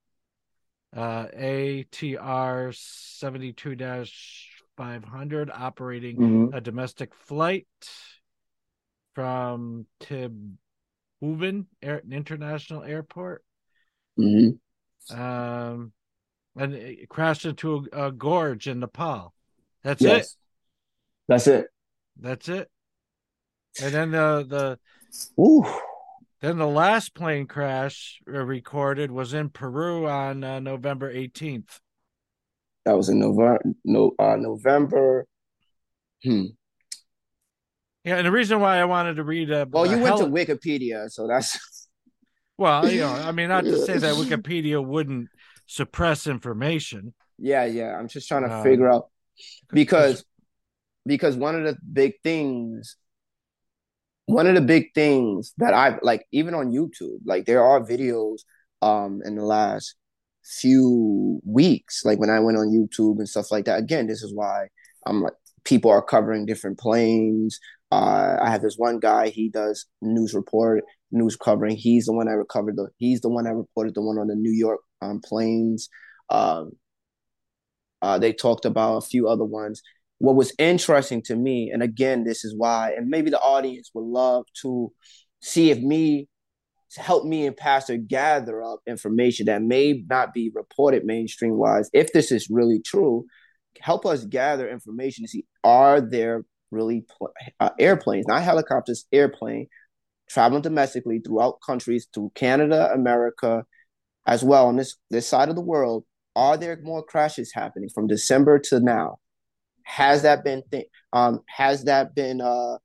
[0.95, 4.05] uh, ATR 72
[4.77, 6.55] 500, operating mhm.
[6.55, 7.67] a domestic flight
[9.13, 13.43] from Tribhuvan Air- International Airport.
[14.17, 14.60] Mhm.
[15.10, 15.93] Um,
[16.55, 19.34] and it crashed into a, a gorge in Nepal.
[19.84, 20.27] That's it.
[21.27, 21.67] That's it.
[22.19, 22.69] That's it.
[23.79, 25.65] And then the the Ooh.
[26.41, 31.79] then the last plane crash uh, recorded was in Peru on uh, November 18th.
[32.86, 33.62] That was in November.
[33.86, 35.25] No, uh, November.
[36.23, 36.45] Hmm.
[38.03, 41.10] Yeah, and the reason why I wanted to read uh, Well, you went to Wikipedia,
[41.10, 41.88] so that's
[42.57, 45.29] well, you know, I mean, not to say that Wikipedia wouldn't
[45.67, 47.13] suppress information.
[47.38, 47.95] yeah, yeah.
[47.97, 49.10] I'm just trying to Uh, figure out
[49.71, 50.25] because
[51.05, 52.97] because one of the big things,
[54.32, 58.39] one of the big things that I've like even on YouTube, like there are videos
[58.82, 59.96] um in the last
[60.44, 63.80] few weeks, like when I went on YouTube and stuff like that.
[63.80, 64.67] Again, this is why
[65.06, 67.60] I'm like people are covering different planes.
[67.91, 69.30] Uh, I have this one guy.
[69.30, 71.76] He does news report, news covering.
[71.76, 72.88] He's the one that recovered the.
[72.98, 75.89] He's the one that reported the one on the New York um, planes.
[76.30, 76.72] Um,
[78.02, 79.82] uh, they talked about a few other ones.
[80.21, 84.05] What was interesting to me, and again, this is why, and maybe the audience would
[84.05, 84.91] love to
[85.41, 86.27] see if me
[86.97, 91.89] help me and Pastor gather up information that may not be reported mainstream wise.
[91.93, 93.25] If this is really true,
[93.79, 99.67] help us gather information to see are there really pl- uh, airplanes, not helicopters, airplane
[100.29, 103.65] traveling domestically throughout countries through Canada, America,
[104.25, 106.05] as well on this this side of the world.
[106.36, 109.20] Are there more crashes happening from December to now?
[109.84, 112.78] Has that been th- um has that been uh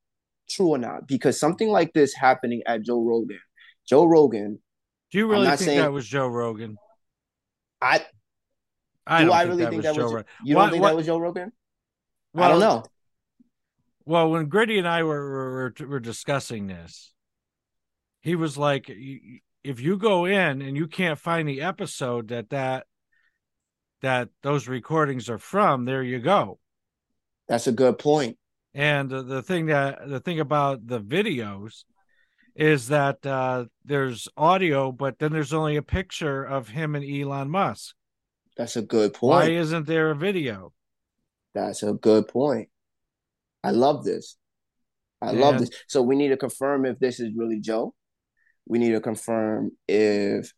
[0.49, 1.07] true or not?
[1.07, 3.39] Because something like this happening at Joe Rogan,
[3.87, 4.59] Joe Rogan,
[5.11, 6.77] Do you really think saying- that was Joe Rogan?
[7.81, 8.05] I
[9.05, 10.25] I do I think really that think was that Joe was Rogan.
[10.43, 11.51] you don't What- think what- that was Joe Rogan?
[12.35, 12.83] I Well, don't know.
[14.05, 17.13] Well, when Gritty and I were were, were discussing this,
[18.21, 22.85] he was like, "If you go in and you can't find the episode that that
[24.01, 26.59] that those recordings are from, there you go."
[27.47, 28.37] That's a good point.
[28.73, 31.83] And the, the thing that the thing about the videos
[32.55, 37.49] is that uh, there's audio, but then there's only a picture of him and Elon
[37.49, 37.95] Musk.
[38.57, 39.29] That's a good point.
[39.29, 40.73] Why isn't there a video?
[41.53, 42.69] That's a good point.
[43.63, 44.37] I love this.
[45.21, 45.69] I love this.
[45.87, 47.93] So we need to confirm if this is really Joe.
[48.67, 50.51] We need to confirm if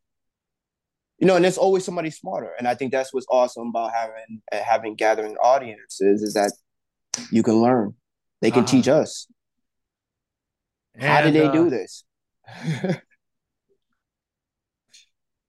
[1.19, 2.51] you know, and there's always somebody smarter.
[2.57, 6.53] And I think that's what's awesome about having having gathering audiences is that
[7.31, 7.93] you can learn.
[8.41, 8.71] They can Uh-huh.
[8.71, 9.27] teach us.
[10.99, 12.03] How did they uh, do this?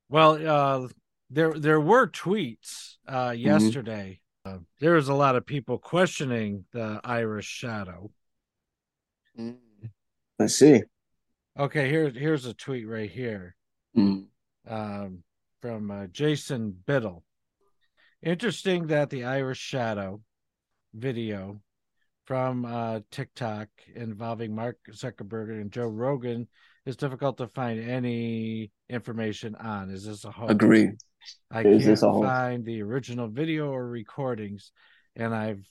[0.08, 0.32] Well,
[0.84, 0.88] uh,
[1.30, 3.46] there there were tweets uh, Mm-hmm.
[3.46, 4.20] yesterday.
[4.44, 8.10] Uh, there was a lot of people questioning the Irish Shadow.
[9.38, 9.56] Mm.
[10.38, 10.82] Let's see.
[11.58, 13.54] Okay, here's here's a tweet right here
[13.96, 14.26] Mm.
[14.68, 15.22] um,
[15.60, 17.22] from uh, Jason Biddle.
[18.22, 20.20] Interesting that the Irish Shadow
[20.94, 21.60] video
[22.24, 26.48] from uh, TikTok involving Mark Zuckerberg and Joe Rogan
[26.86, 29.90] is difficult to find any information on.
[29.90, 30.52] Is this a hoax?
[30.52, 30.90] Agree.
[31.50, 32.26] I Is can't this a hoax?
[32.26, 34.72] find the original video or recordings,
[35.16, 35.64] and I've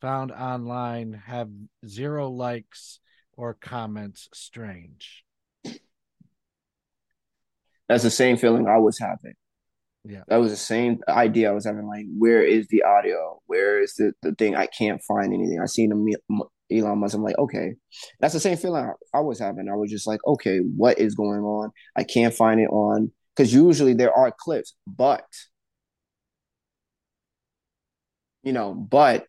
[0.00, 1.48] found online have
[1.86, 3.00] zero likes
[3.34, 4.28] or comments.
[4.32, 5.24] Strange.
[7.88, 9.34] That's the same feeling I was having.
[10.08, 10.22] Yeah.
[10.28, 11.86] That was the same idea I was having.
[11.86, 13.40] Like, where is the audio?
[13.46, 14.54] Where is the, the thing?
[14.54, 15.60] I can't find anything.
[15.60, 16.06] I seen him,
[16.70, 17.14] Elon Musk.
[17.14, 17.74] I'm like, okay.
[18.20, 19.68] That's the same feeling I, I was having.
[19.68, 21.70] I was just like, okay, what is going on?
[21.96, 25.26] I can't find it on because usually there are clips, but
[28.42, 29.26] you know, but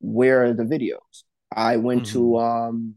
[0.00, 1.24] where are the videos?
[1.54, 2.94] I went to um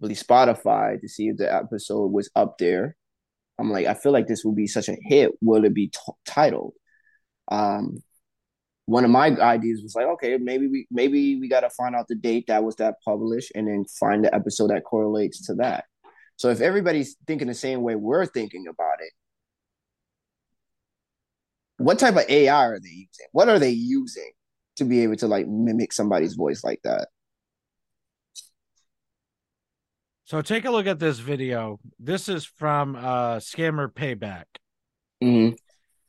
[0.00, 2.96] really Spotify to see if the episode was up there.
[3.58, 5.32] I'm like, I feel like this will be such a hit.
[5.40, 6.74] Will it be t- titled?
[7.50, 8.02] Um,
[8.86, 12.08] one of my ideas was like, okay, maybe we maybe we got to find out
[12.08, 15.84] the date that was that published, and then find the episode that correlates to that.
[16.36, 19.12] So if everybody's thinking the same way we're thinking about it,
[21.78, 23.26] what type of AI are they using?
[23.32, 24.30] What are they using
[24.76, 27.08] to be able to like mimic somebody's voice like that?
[30.28, 31.80] So take a look at this video.
[31.98, 34.44] This is from uh, Scammer Payback.
[35.24, 35.54] Mm-hmm.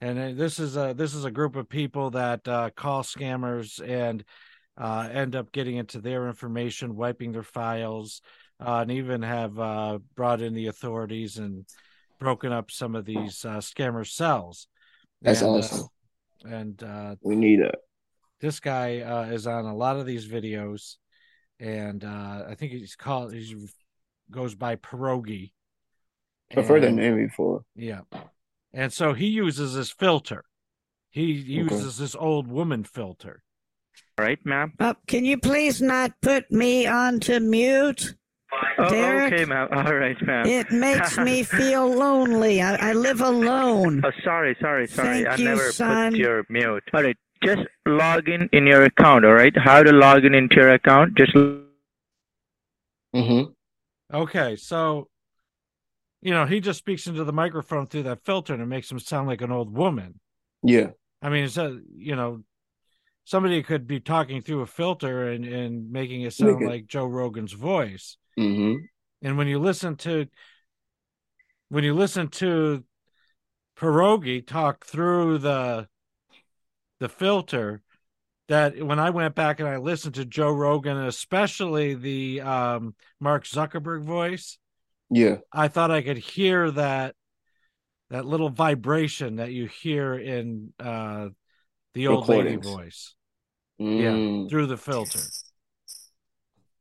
[0.02, 4.26] and this is a this is a group of people that uh, call scammers and
[4.78, 8.22] uh, end up getting into their information, wiping their files,
[8.60, 11.66] uh, and even have uh, brought in the authorities and
[12.20, 14.68] broken up some of these uh, scammer cells.
[15.22, 15.88] That's and, awesome.
[16.44, 17.76] and uh, We need it.
[18.42, 20.98] this guy uh, is on a lot of these videos,
[21.58, 23.56] and uh, I think he's called he
[24.32, 25.52] goes by Pierogi.
[26.56, 27.64] I've heard that name before.
[27.76, 28.02] yeah.
[28.74, 30.46] And so he uses this filter.
[31.10, 33.42] He uses this old woman filter.
[34.18, 34.74] All right, ma'am.
[34.80, 38.16] Uh, can you please not put me onto mute?
[38.78, 39.34] Oh, Derek?
[39.34, 39.68] okay, ma'am.
[39.72, 40.46] All right, ma'am.
[40.46, 42.62] It makes me feel lonely.
[42.62, 44.02] I, I live alone.
[44.06, 45.24] Oh, sorry, sorry, sorry.
[45.24, 46.12] Thank I you, never son.
[46.12, 46.84] put your mute.
[46.94, 49.26] All right, just log in in your account.
[49.26, 51.16] All right, how to log in into your account?
[51.16, 51.34] Just
[53.16, 53.52] Mm-hmm.
[54.14, 55.10] Okay, so
[56.22, 59.00] you know, he just speaks into the microphone through that filter and it makes him
[59.00, 60.20] sound like an old woman.
[60.62, 60.90] Yeah.
[61.22, 62.44] I mean, it's a, you know,
[63.24, 66.88] somebody could be talking through a filter and, and making it sound Make it- like
[66.88, 68.18] Joe Rogan's voice.
[68.38, 68.84] Mm-hmm.
[69.22, 70.28] And when you listen to
[71.70, 72.84] when you listen to
[73.78, 75.88] Pierogi talk through the
[77.00, 77.82] the filter,
[78.50, 83.46] that when I went back and I listened to Joe Rogan, especially the um, Mark
[83.46, 84.58] Zuckerberg voice,
[85.10, 85.38] Yeah.
[85.52, 87.16] I thought I could hear that
[88.10, 91.30] that little vibration that you hear in uh,
[91.94, 93.16] the old lady voice
[93.80, 94.50] Mm.
[94.50, 95.22] through the filter.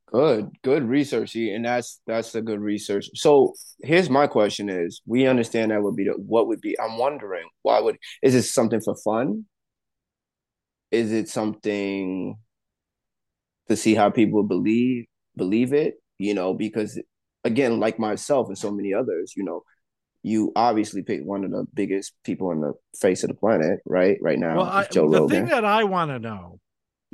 [0.07, 3.11] Good, good research, and that's that's a good research.
[3.15, 3.53] So
[3.83, 6.77] here's my question: Is we understand that would be the, what would be?
[6.81, 9.45] I'm wondering why would is this something for fun?
[10.91, 12.37] Is it something
[13.69, 15.05] to see how people believe
[15.37, 15.95] believe it?
[16.19, 17.01] You know, because
[17.45, 19.63] again, like myself and so many others, you know,
[20.23, 24.19] you obviously pick one of the biggest people on the face of the planet, right?
[24.21, 25.29] Right now, well, I, Joe the Rogan.
[25.29, 26.59] thing that I want to know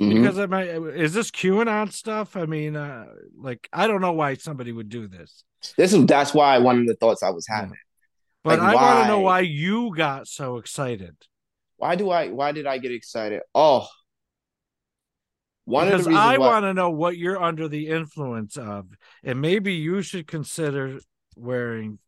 [0.01, 0.15] Mhm.
[0.15, 2.35] because I might is this QAnon stuff?
[2.35, 3.05] I mean, uh,
[3.37, 5.43] like I don't know why somebody would do this,
[5.77, 7.77] This is that's why one of the thoughts I was having.
[8.43, 11.15] but Like, I want to know why you got so excited.
[11.77, 12.29] Why do I?
[12.29, 13.41] Why did I get excited?
[13.53, 13.87] Oh,
[15.65, 16.47] one because of the reasons I why.
[16.51, 18.87] want to know what you're under the influence of,
[19.23, 20.99] and maybe you should consider
[21.35, 21.99] wearing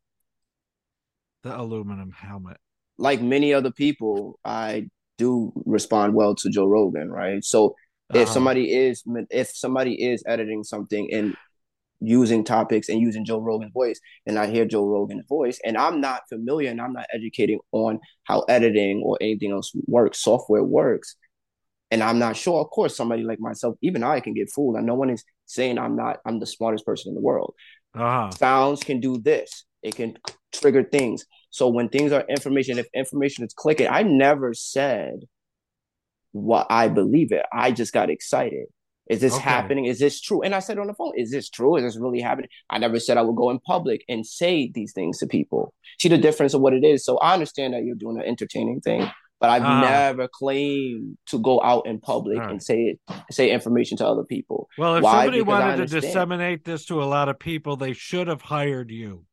[1.44, 2.58] the aluminum helmet.
[2.98, 7.44] like many other people, I do respond well to Joe Rogan, right?
[7.44, 7.76] So
[8.14, 8.34] if Uh-huh.
[8.34, 11.36] somebody is if somebody is editing something and
[12.00, 16.00] using topics and using Joe Rogan's voice, and I hear Joe Rogan's voice, and I'm
[16.02, 21.16] not familiar and I'm not educating on how editing or anything else works, software works,
[21.90, 22.62] and I'm not sure.
[22.62, 25.78] Of course, somebody like myself, even I can get fooled, and no one is saying
[25.78, 26.18] I'm not.
[26.26, 27.54] I'm the smartest person in the world.
[27.96, 28.30] Uh-huh.
[28.32, 30.18] sounds can do this it can
[30.54, 35.22] trigger things so when things are information if information is clicking i never said
[36.32, 38.66] what i believe it i just got excited
[39.10, 39.44] is this Okay.
[39.44, 39.86] happening?
[39.86, 40.42] Is this true?
[40.42, 41.76] And i said on the phone is this true?
[41.78, 42.50] Is this really happening?
[42.70, 45.74] I never said i would go in public and say these things to people.
[46.00, 47.06] See the difference of what it is.
[47.06, 49.82] So i understand that you're doing an entertaining thing but i've Ah.
[49.82, 53.00] never claimed to go out in public All and say it
[53.32, 54.68] say information to other people.
[54.78, 55.12] Well, if Why?
[55.26, 58.90] somebody Because wanted to disseminate this to a lot of people, they should have hired
[58.90, 59.26] you.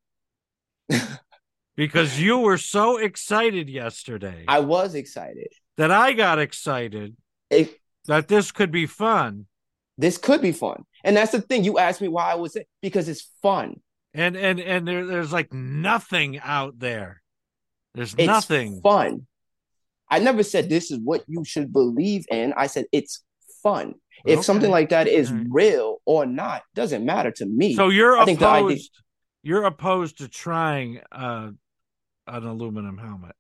[1.77, 4.45] because you were so excited yesterday.
[4.47, 5.49] I was excited.
[5.77, 7.17] That I got excited
[7.51, 9.47] it, that this could be fun.
[9.99, 10.85] This could be fun.
[11.05, 11.65] And that's the thing.
[11.65, 13.81] You asked me why I was it because it's fun.
[14.13, 17.23] And and and there, there's like nothing out there.
[17.95, 18.81] There's It's nothing.
[18.81, 19.27] fun.
[20.11, 22.53] I never said this is what you should believe in.
[22.57, 23.23] I said it's
[23.63, 23.95] fun.
[24.25, 25.47] If something like that is right.
[25.51, 27.75] real or not, doesn't matter to me.
[27.75, 28.91] So you're I think the idea- opposed.
[29.43, 31.51] You're opposed to trying uh,
[32.27, 33.37] an aluminum helmet.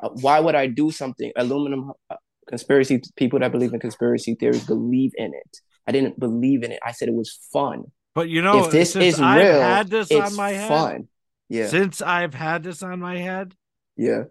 [0.00, 1.32] Uh, why would I do something?
[1.34, 2.16] Aluminum uh,
[2.48, 5.58] conspiracy people that believe in conspiracy theories believe in it.
[5.86, 6.80] I didn't believe in it.
[6.84, 7.84] I said it was fun.
[8.14, 11.08] But you know, if this is I've real, had this it's on my head, fun.
[11.48, 13.54] Yeah, since I've had this on my head,
[13.96, 14.24] yeah.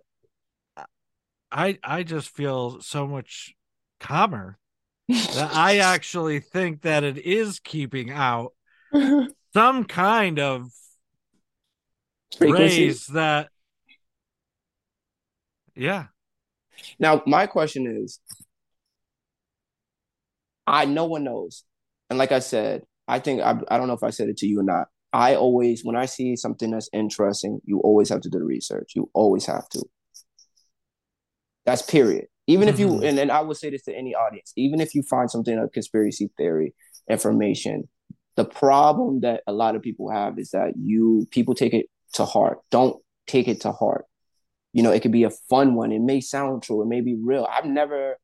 [1.51, 3.53] I I just feel so much
[3.99, 4.57] calmer
[5.07, 8.53] that I actually think that it is keeping out
[9.53, 10.69] some kind of
[12.37, 12.85] Frequency.
[12.85, 13.49] rays that
[15.75, 16.05] yeah
[16.99, 18.19] Now, my question is
[20.67, 21.63] I no one knows.
[22.09, 24.47] And like I said, I think I, I don't know if I said it to
[24.47, 24.87] you or not.
[25.13, 28.93] I always, when I see something that's interesting, you always have to do the research.
[28.95, 29.83] You always have to.
[31.65, 32.27] That's period.
[32.47, 33.07] Even if you, Mhm.
[33.07, 35.67] and, and I would say this to any audience, even if you find something a
[35.69, 36.73] conspiracy theory
[37.09, 37.87] information,
[38.35, 42.25] the problem that a lot of people have is that you people take it to
[42.25, 42.59] heart.
[42.71, 44.05] Don't take it to heart.
[44.73, 45.91] You know, it could be a fun one.
[45.91, 46.81] It may sound true.
[46.81, 47.47] It may be real.
[47.51, 48.17] I've never,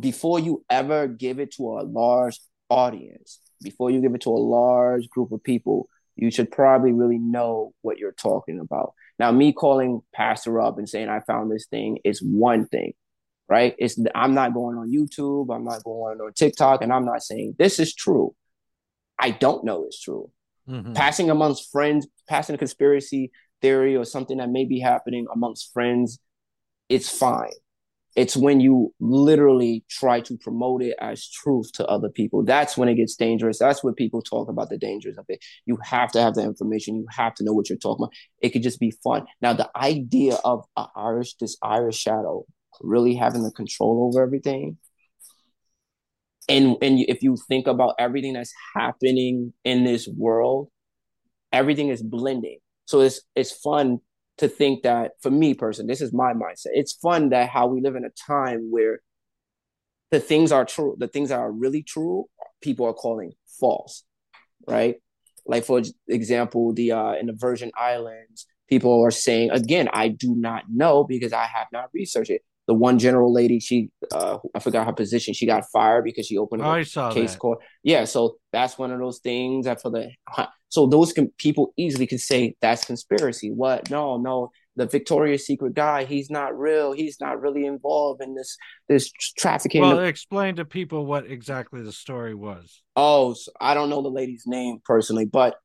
[0.00, 4.32] before you ever give it to a large audience, before you give it to a
[4.32, 8.94] large group of people, you should probably really know what you're talking about.
[9.18, 12.94] Now, me calling Pastor up and saying I found this thing is one thing,
[13.48, 13.74] right?
[13.78, 17.54] It's I'm not going on YouTube, I'm not going on TikTok, and I'm not saying
[17.58, 18.34] this is true.
[19.18, 20.30] I don't know it's true
[20.68, 20.94] Mhm.
[20.94, 26.18] passing amongst friends, passing a conspiracy theory or something that may be happening amongst friends,
[26.88, 27.52] it's fine.
[28.16, 32.44] It's when you literally try to promote it as truth to other people.
[32.44, 33.58] That's when it gets dangerous.
[33.58, 35.44] That's when people talk about the dangers of it.
[35.66, 36.96] You have to have the information.
[36.96, 38.14] You have to know what you're talking about.
[38.40, 39.26] It could just be fun.
[39.40, 40.64] Now, the idea of
[40.96, 42.44] Irish, this Irish shadow,
[42.80, 44.78] really having the control over everything,
[46.48, 50.68] and and if you think about everything that's happening in this world
[51.52, 54.00] everything is blending so it's it's fun
[54.38, 56.72] to think that for me person this is my mindset.
[56.72, 59.00] It's fun that how we live in a time where
[60.10, 62.24] the things are true the things that are really true
[62.62, 64.04] people are calling false
[64.66, 64.96] right?
[65.46, 70.34] Like for example the uh in the virgin islands people are saying again i do
[70.34, 74.60] not know because i have not researched it the one general lady she uh i
[74.60, 75.34] forgot her position.
[75.34, 77.38] She got fired because she opened a I saw case that.
[77.40, 77.58] court.
[77.82, 80.10] Yeah so that's one of those things that for the
[80.68, 83.50] so those can people easily can say that's conspiracy.
[83.50, 83.90] What?
[83.90, 84.50] No no.
[84.76, 86.92] The victoria's secret guy he's not real.
[86.92, 88.56] He's not really involved in this
[88.88, 89.82] this trafficking.
[89.82, 92.82] Well, explain to people what exactly the story was.
[92.94, 95.56] oh so i don't know the lady's name personally but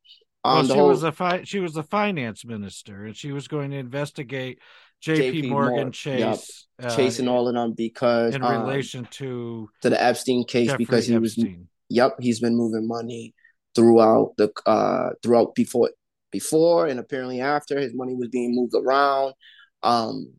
[0.46, 3.48] um well, she whole, was a fi- she was the finance minister, and she was
[3.48, 4.60] going to investigate
[5.04, 5.42] J.P.
[5.42, 9.90] JP Morgan Morgan, Chase, uh, chasing all of them because in um, relation to to
[9.90, 11.38] the epstein case Jeffrey because he was
[11.90, 13.34] yep he's been moving money
[13.76, 15.92] throughout the uh throughout before
[16.32, 19.34] before and apparently after his money was being moved around
[19.84, 20.34] um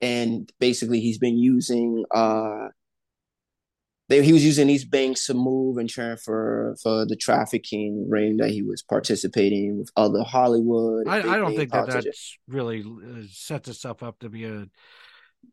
[0.00, 2.66] and basically he's been using uh
[4.08, 8.50] they, he was using these banks to move and transfer for the trafficking ring that
[8.50, 11.08] he was participating in with other Hollywood.
[11.08, 14.66] I, I don't think that that's really uh, sets itself up to be a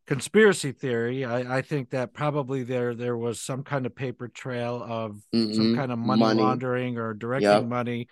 [0.08, 1.26] conspiracy theory.
[1.26, 5.68] I, I think that probably there there was some kind of paper trail of some
[5.68, 5.76] Mhm.
[5.76, 6.42] kind of money, Money.
[6.42, 7.66] laundering or directing Yep.
[7.66, 8.08] money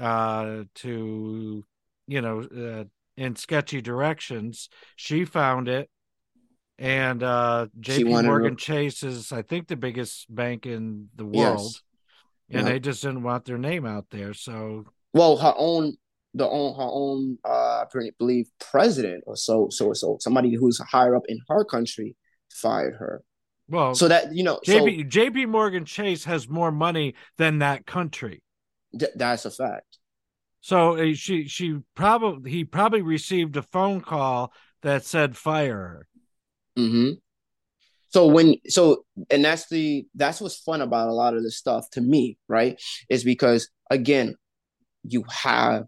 [0.00, 1.64] uh, to
[2.06, 2.84] you know uh,
[3.16, 4.68] in sketchy directions.
[4.96, 5.90] She found it.
[6.80, 11.26] And uh, JP wanted to- Morgan Chase is, I think, the biggest bank in the
[11.30, 11.58] Yes.
[11.58, 11.72] world.
[12.48, 12.72] And Yep.
[12.72, 14.32] they just didn't want their name out there.
[14.34, 15.96] So Well, her own
[16.32, 21.16] the own her own uh I believe president or so so so somebody who's higher
[21.16, 22.14] up in her country
[22.52, 23.22] fired her.
[23.68, 27.84] well So that you know so JP JP Morgan Chase has more money than that
[27.84, 28.42] country.
[28.98, 29.98] th- that's a fact.
[30.60, 34.52] So uh, she she probably he probably received a phone call
[34.82, 36.06] that said fire her.
[36.76, 37.10] Hmm
[38.08, 41.88] So when so and that's the that's what's fun about a lot of this stuff
[41.92, 42.80] to me, right?
[43.08, 44.36] Is because again,
[45.04, 45.86] you have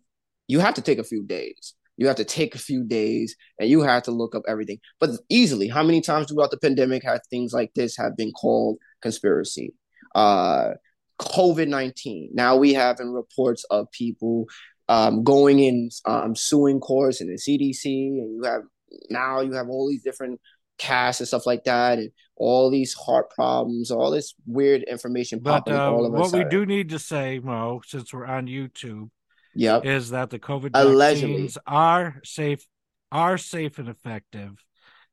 [0.49, 1.75] you have to take a few days.
[1.97, 4.79] You have to take a few days and you have to look up everything.
[5.01, 8.79] But easily, how many times throughout the pandemic have things like this have been called
[9.03, 9.75] conspiracy?
[10.15, 10.73] Uh
[11.21, 12.31] COVID 19.
[12.33, 14.47] Now we have in reports of people
[14.89, 17.85] um, going in um, suing courts and the CDC,
[18.19, 18.63] and you have
[19.11, 20.41] now you have all these different
[20.79, 25.61] cast and stuff like that, and all these heart problems, all this weird information But
[25.61, 28.47] popping uh, all of a what we do need to say, Mo, since we're on
[28.47, 29.11] YouTube,
[29.55, 29.85] Yep.
[29.85, 31.35] is that the COVID Allegedly.
[31.35, 32.67] vaccines are safe,
[33.11, 34.65] are safe and effective,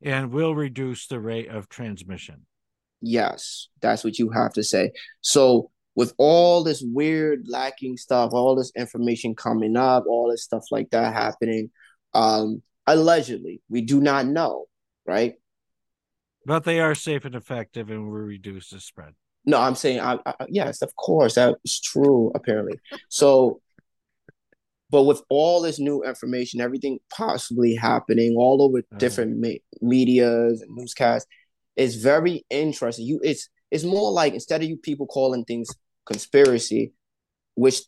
[0.01, 2.45] and will reduce the rate of transmission.
[3.01, 4.91] Yes, that's what you have to say.
[5.21, 10.63] So with all this weird lacking stuff, all this information coming up, all this stuff
[10.71, 11.69] like that happening,
[12.13, 14.65] um, allegedly, we do not know,
[15.05, 15.35] right?
[16.45, 19.13] But they are safe and effective, and will reduce the spread.
[19.45, 22.79] No, I'm saying, I, I, yes, of course, that's true, apparently.
[23.07, 23.61] So,
[24.89, 28.97] but with all this new information, everything possibly happening all over Uh-huh.
[28.97, 31.27] different me- medias and newscasts,
[31.75, 33.05] it's very interesting.
[33.05, 35.69] You, it's it's more like instead of you people calling things
[36.05, 36.93] conspiracy,
[37.55, 37.81] which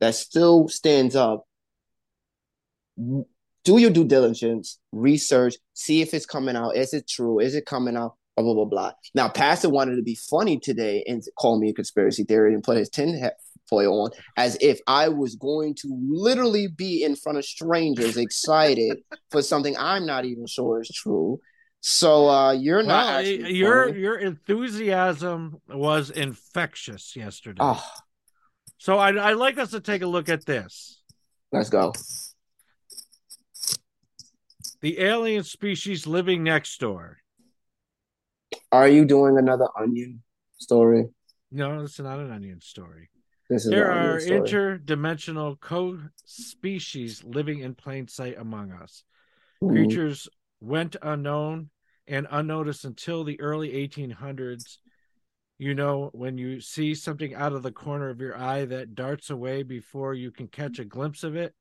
[0.00, 1.46] that still stands up.
[3.66, 6.76] Do your due diligence, research, see if it's coming out.
[6.76, 7.40] Is it true?
[7.40, 8.14] Is it coming out?
[8.36, 8.92] Blah blah blah blah.
[9.12, 12.76] Now, Pastor wanted to be funny today and call me a conspiracy theory and put
[12.76, 13.28] his tin
[13.68, 18.98] foil on as if I was going to literally be in front of strangers excited
[19.32, 21.40] for something I'm not even sure is true.
[21.80, 24.00] So uh, you're not Well, actually your funny.
[24.00, 27.58] your enthusiasm was infectious yesterday.
[27.60, 27.84] Oh,
[28.78, 31.02] So I'd, I'd like us to take a look at this.
[31.50, 31.92] let's go.
[34.86, 37.18] The alien species living next door.
[38.70, 40.22] Are you doing another onion
[40.58, 41.08] story?
[41.50, 43.10] No, it's not an onion story.
[43.50, 44.42] This is There are story.
[44.42, 49.02] interdimensional co-species living in plain sight among us.
[49.60, 49.72] Mhm.
[49.72, 50.28] Creatures
[50.60, 51.70] went unknown
[52.06, 54.78] and unnoticed until the early 1800s.
[55.58, 59.30] You know, when you see something out of the corner of your eye that darts
[59.30, 61.56] away before you can catch a glimpse of it,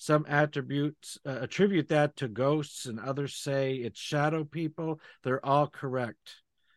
[0.00, 4.98] some attributes uh, attribute that to ghosts, and others say it's shadow people.
[5.22, 6.36] They're all correct,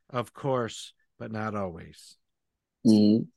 [0.09, 2.17] of course, but not always.
[2.85, 3.27] Mhm.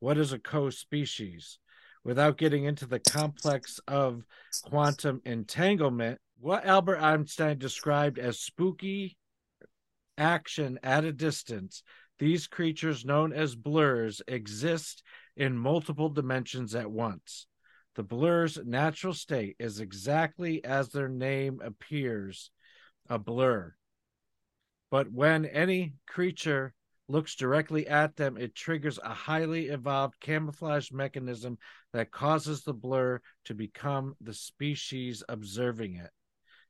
[0.00, 1.60] What is a co species?
[2.02, 4.24] Without getting into the complex of
[4.64, 9.16] quantum entanglement, what Albert Einstein described as spooky
[10.18, 11.84] action at a distance,
[12.18, 15.04] these creatures known as blurs exist
[15.36, 17.46] in multiple dimensions at once.
[17.96, 22.50] The blur's natural state is exactly as their name appears
[23.08, 23.74] a blur.
[24.90, 26.74] But when any creature
[27.08, 31.56] looks directly at them, it triggers a highly evolved camouflage mechanism
[31.94, 36.10] that causes the blur to become the species observing it.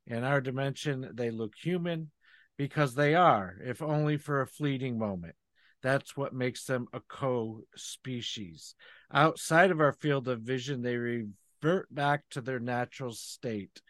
[0.06, 2.12] In our dimension, they look human
[2.56, 5.34] because they are, if only for a fleeting moment.
[5.82, 8.74] That's what makes them a co species.
[9.12, 13.82] Outside of our field of vision, they revert back to their natural state,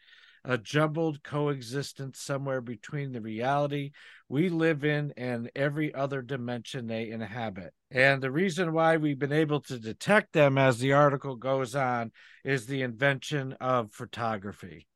[0.45, 3.93] a jumbled coexistence somewhere between the reality
[4.29, 7.73] we live in and every other dimension they inhabit.
[7.91, 12.13] And the reason why we've been able to detect them as the article goes on
[12.45, 14.87] is the invention of photography.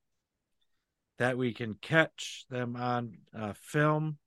[1.18, 4.18] That we can catch them on uh, film.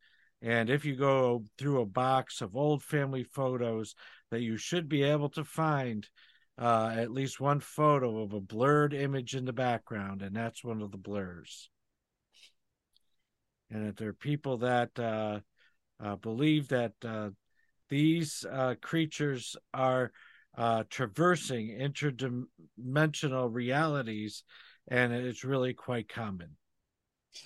[0.43, 3.95] And if you go through a box of old family photos,
[4.29, 6.07] that you should be able to find
[6.59, 10.81] uh, at least one photo of a blurred image in the background, and that's one
[10.81, 11.69] of the blurs
[13.73, 15.39] and that there are people that uh,
[16.03, 17.29] uh, believe that uh,
[17.89, 20.11] these uh, creatures are
[20.57, 24.43] uh, traversing interdimensional realities,
[24.87, 26.55] and it's really quite common.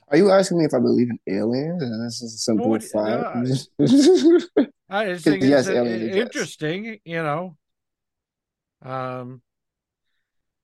[0.09, 1.81] Are you asking me if I believe in aliens?
[1.83, 3.35] And this is a simple What- fact.
[4.89, 6.17] I just think Yes, it's aliens exist.
[6.17, 7.57] interesting, you know.
[8.81, 9.41] Um,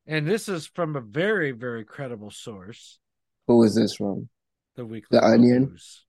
[0.08, 3.00] and this is from a very, very credible source,
[3.48, 4.30] Who is this from?
[4.76, 5.62] the Weekly The World Onion?
[5.72, 6.06] News.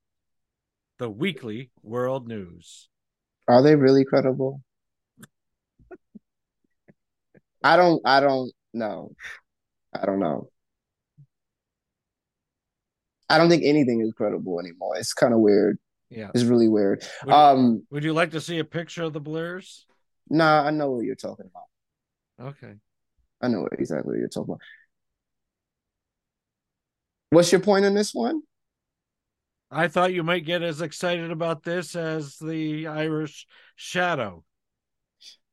[0.98, 2.88] The Weekly World News.
[3.48, 4.62] Are they really credible?
[7.62, 8.00] I don't.
[8.04, 9.12] I don't know.
[9.92, 10.48] I don't know.
[13.28, 14.96] I don't think anything is credible anymore.
[14.96, 15.78] It's kind of weird.
[16.10, 16.30] Yeah.
[16.34, 17.02] It's really weird.
[17.24, 19.86] Would, Um, would you like to see a picture of the blurs?
[20.28, 22.48] nah, I know what you're talking about.
[22.50, 22.74] Okay.
[23.40, 24.60] I know exactly what you're talking about.
[27.30, 28.42] What's your point on this one?
[29.70, 33.46] I thought you might get as excited about this as the Irish
[33.76, 34.44] Shadow.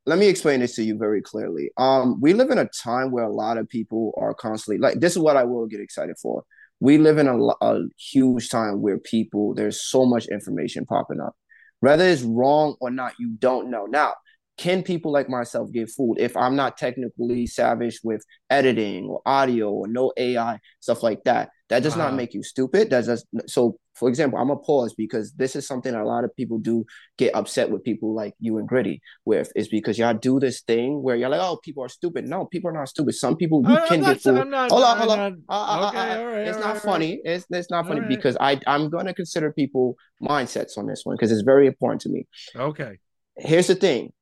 [0.05, 1.71] let me explain this to you very clearly.
[1.77, 5.13] Um, we live in a time where a lot of people are constantly like this
[5.13, 6.43] is what I will get excited for.
[6.81, 11.35] We live in a, a huge time where people there's so much information popping up.
[11.79, 13.85] Whether it's wrong or not, you don't know.
[13.85, 14.15] Now,
[14.57, 19.71] can people like myself get fooled if I'm not technically savage with editing or audio
[19.71, 21.49] or no AI stuff like that?
[21.69, 22.89] That does not make you stupid.
[22.89, 23.79] That does so.
[23.93, 26.85] For example, I'm gonna pause because this is something a lot of people do
[27.17, 31.03] get upset with people like you and Gritty with is because y'all do this thing
[31.03, 32.25] where you're like, oh, people are stupid.
[32.25, 33.15] No, people are not stupid.
[33.15, 34.47] Some people you I- can not- get fooled.
[34.47, 35.43] Not- hold on, hold on.
[35.49, 37.21] Uh, uh, uh, okay, uh, all right, it's not right, funny.
[37.23, 41.31] It's it's not funny because I I'm gonna consider people mindsets on this one because
[41.31, 42.27] it's very important to me.
[42.55, 42.97] Okay.
[43.37, 44.13] Here's the thing: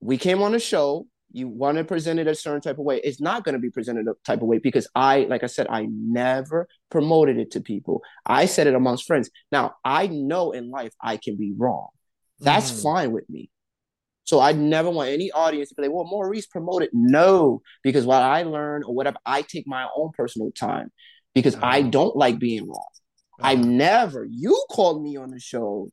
[0.00, 1.06] we came on the show.
[1.32, 3.00] You want to present it a certain type of way.
[3.02, 5.66] It's not going to be presented a type of way because I, like I said,
[5.68, 8.02] I never promoted it to people.
[8.24, 9.30] I said it amongst friends.
[9.52, 11.88] Now I know in life I can be wrong.
[12.40, 12.82] That's Mhm.
[12.82, 13.50] fine with me.
[14.24, 16.90] So I never want any audience to be like, well, Maurice promoted.
[16.92, 20.90] No, because what I learn or whatever, I take my own personal time
[21.34, 21.90] because I Uh-huh.
[21.90, 22.88] don't like being wrong.
[23.40, 23.64] I Uh-huh.
[23.64, 25.90] never, you called me on the show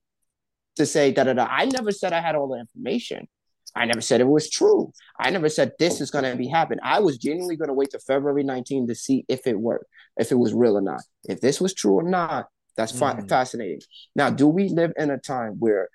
[0.78, 1.48] to say da da da.
[1.50, 3.28] I never said I had all the information.
[3.76, 4.92] I never said it was true.
[5.20, 6.80] I never said this is going to be happen.
[6.84, 9.86] I was genuinely going to wait to February 19 to see if it worked,
[10.18, 11.02] if it was real or not.
[11.28, 12.48] If this was true or not,
[12.78, 13.28] that's Mhm.
[13.30, 13.82] fascinating.
[14.16, 15.90] Now, do we live in a time where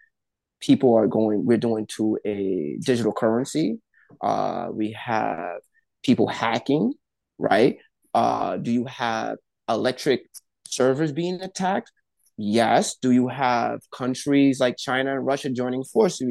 [0.61, 3.81] people are going, we're doing to a digital currency?
[4.21, 5.61] Uh, we have
[6.03, 6.95] people hacking,
[7.39, 7.79] right?
[8.15, 9.37] Uh, do you have
[9.69, 10.27] electric
[10.67, 11.93] servers being attacked?
[12.39, 12.97] Yes.
[13.03, 16.29] Do you have countries like China and Russia joining forces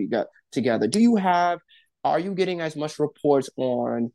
[0.51, 0.87] together?
[0.87, 1.59] Do you have,
[2.03, 4.13] are you getting as much reports on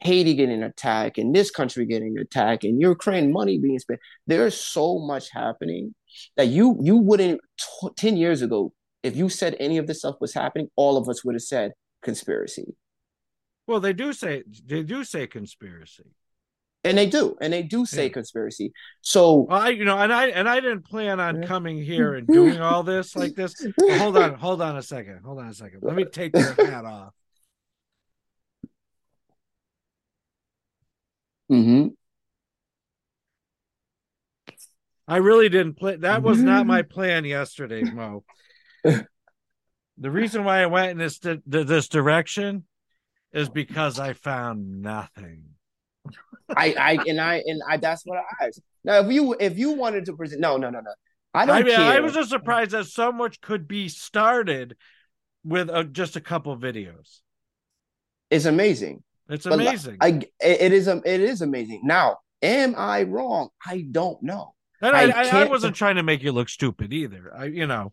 [0.00, 4.00] Haiti getting attacked and this country getting attacked and Ukraine money being spent?
[4.26, 5.94] There's so much happening
[6.36, 8.72] that you you wouldn't t- 10 years ago,
[9.02, 11.72] if you said any of this stuff was happening, all of us would have said
[12.02, 12.74] conspiracy.
[13.66, 16.04] Well, they do say they do say conspiracy.
[16.82, 18.12] And they do, and they do say Yeah.
[18.12, 18.72] conspiracy.
[19.02, 22.26] So Well, I you know, and I and I didn't plan on coming here and
[22.26, 23.54] doing all this like this.
[23.98, 25.20] Hold on, hold on a second.
[25.22, 25.80] Hold on a second.
[25.82, 27.12] Let me take your hat off.
[31.50, 31.88] mm-hmm
[35.10, 36.02] I really didn't plan.
[36.02, 38.22] That was not my plan yesterday, Mo.
[38.84, 39.06] the
[39.98, 42.64] reason why I went in this this direction
[43.32, 45.42] is because I found nothing.
[46.56, 48.60] I, I and I and I that's what I asked.
[48.84, 50.92] Now if you if you wanted to present no no no no.
[51.32, 51.80] I don't I mean, care.
[51.92, 54.76] I was just surprised that so much could be started
[55.44, 57.20] with uh just a couple videos.
[58.30, 59.02] it's amazing.
[59.28, 59.96] It's But, like, amazing.
[60.00, 61.82] I it is um it is amazing.
[61.84, 63.50] Now, am I wrong?
[63.64, 64.54] I don't know.
[64.82, 67.32] and I, I I, wasn't trying to make you look stupid either.
[67.36, 67.92] I, you know,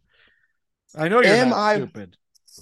[0.95, 2.17] I know you're Am not I- stupid.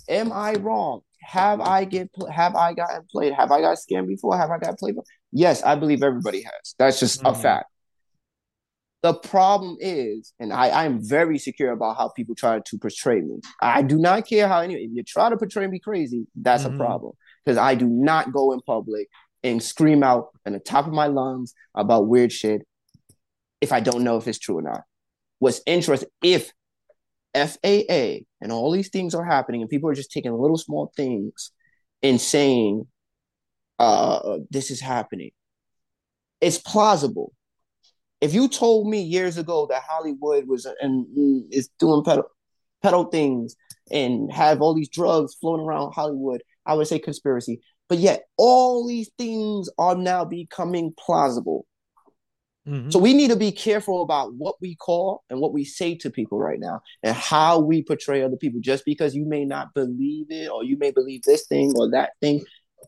[0.09, 1.01] Am I wrong?
[1.25, 3.33] Have I get have I gotten played?
[3.33, 4.37] Have I got scammed before?
[4.37, 4.93] Have I got played?
[4.95, 5.05] before?
[5.31, 6.75] Yes, I believe everybody has.
[6.77, 7.41] That's just a Mhm.
[7.41, 7.65] fact.
[9.01, 13.21] The problem is, and I, I am very secure about how people try to portray
[13.21, 13.39] me.
[13.61, 16.73] I do not care how any if you try to portray me crazy, that's Mhm.
[16.73, 17.13] a problem.
[17.43, 19.07] Because I do not go in public
[19.43, 22.61] and scream out in the top of my lungs about weird shit
[23.61, 24.83] if I don't know if it's true or not.
[25.39, 26.51] What's interesting, if
[27.35, 31.49] FAA and all these things are happening and people are just taking little small things
[32.03, 32.85] and saying,
[33.79, 35.31] uh, this is happening,
[36.41, 37.33] it's plausible.
[38.21, 41.07] If you told me years ago that Hollywood was and
[41.51, 42.25] is doing pedal
[42.83, 43.55] pedo things
[43.89, 47.61] and have all these drugs floating around Hollywood, I would say conspiracy.
[47.89, 51.65] But yet, all these things are now becoming plausible.
[52.67, 52.91] Mhm.
[52.91, 56.09] So we need to be careful about what we call and what we say to
[56.09, 58.59] people right now and how we portray other people.
[58.59, 62.11] Just because you may not believe it or you may believe this thing or that
[62.21, 62.43] thing,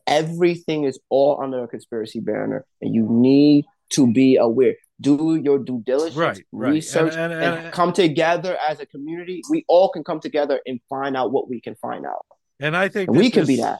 [0.06, 4.74] everything is all under a conspiracy banner and you need to be aware.
[5.00, 6.72] Do your due diligence, Right, right.
[6.72, 9.42] research, And- and, and- and- come together as a community.
[9.48, 12.24] We all can come together and find out what we can find out.
[12.60, 13.78] and I think we can be that.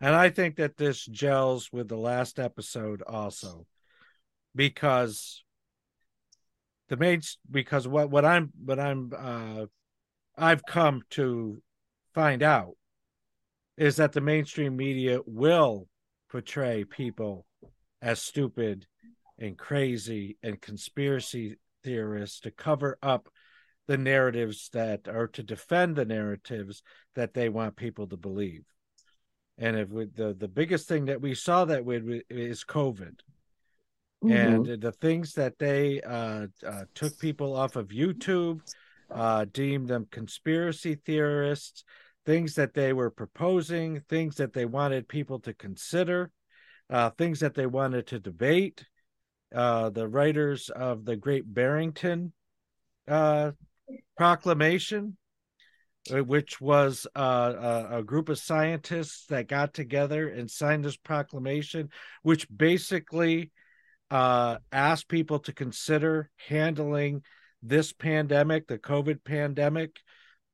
[0.00, 3.66] And I think that this gels with the last episode also,
[4.54, 5.42] because
[6.88, 9.66] the main because what what I'm what I'm uh
[10.36, 11.62] I've come to
[12.14, 12.76] find out
[13.76, 15.88] is that the mainstream media will
[16.30, 17.46] portray people
[18.02, 18.86] as stupid
[19.38, 23.28] and crazy and conspiracy theorists to cover up
[23.86, 26.82] the narratives that are to defend the narratives
[27.14, 28.64] that they want people to believe.
[29.58, 33.20] And if we, the the biggest thing that we saw that with is COVID,
[34.30, 34.80] and Mhm.
[34.80, 38.60] the things that they uh, uh, took people off of YouTube,
[39.10, 41.84] uh, deemed them conspiracy theorists,
[42.24, 46.30] things that they were proposing, things that they wanted people to consider,
[46.90, 48.86] uh, things that they wanted to debate.
[49.54, 52.32] Uh, the writers of the Great Barrington
[53.06, 53.52] uh,
[54.16, 55.16] Proclamation,
[56.10, 61.88] which was uh, a group of scientists that got together and signed this proclamation,
[62.22, 63.52] which basically
[64.14, 67.20] uh, ask people to consider handling
[67.64, 69.98] this pandemic, the COVID pandemic,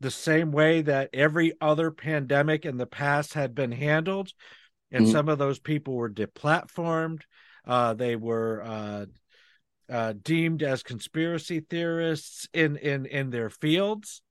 [0.00, 4.32] the same way that every other pandemic in the past had been handled.
[4.90, 5.12] And Mhm.
[5.12, 7.20] some of those people were deplatformed.
[7.66, 9.06] Uh, they were uh,
[9.90, 14.22] uh, deemed as conspiracy theorists in in in their fields.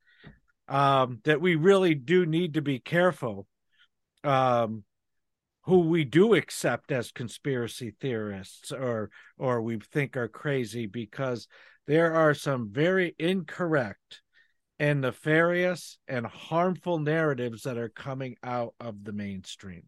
[0.68, 3.46] Um, that we really do need to be careful
[4.24, 4.84] um,
[5.70, 11.48] who we do accept as conspiracy theorists or or we think are crazy because
[11.86, 14.22] there are some very incorrect
[14.80, 19.84] and nefarious and harmful narratives that are coming out of the mainstream.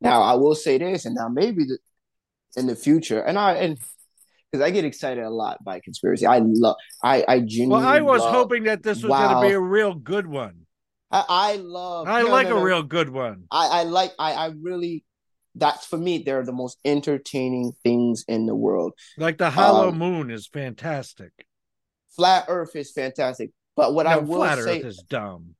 [0.00, 1.78] Now I will say this, and now maybe the,
[2.56, 3.78] in the future, and I and
[4.50, 6.26] because I get excited a lot by conspiracy.
[6.26, 6.76] I love.
[7.04, 7.84] I I genuinely.
[7.84, 7.94] Well.
[7.94, 9.28] I was love- hoping that this was Wow.
[9.34, 10.65] going to be a real good one.
[11.10, 12.08] I, I love.
[12.08, 12.62] I no, like no, a no.
[12.62, 13.44] real good one.
[13.50, 14.12] I I like.
[14.18, 15.04] I I really.
[15.54, 16.18] That's for me.
[16.18, 18.92] They're the most entertaining things in the world.
[19.16, 21.32] Like the Hollow Um, Moon is fantastic.
[22.14, 25.54] Flat Earth is fantastic, but what I will Flat say, Earth is dumb.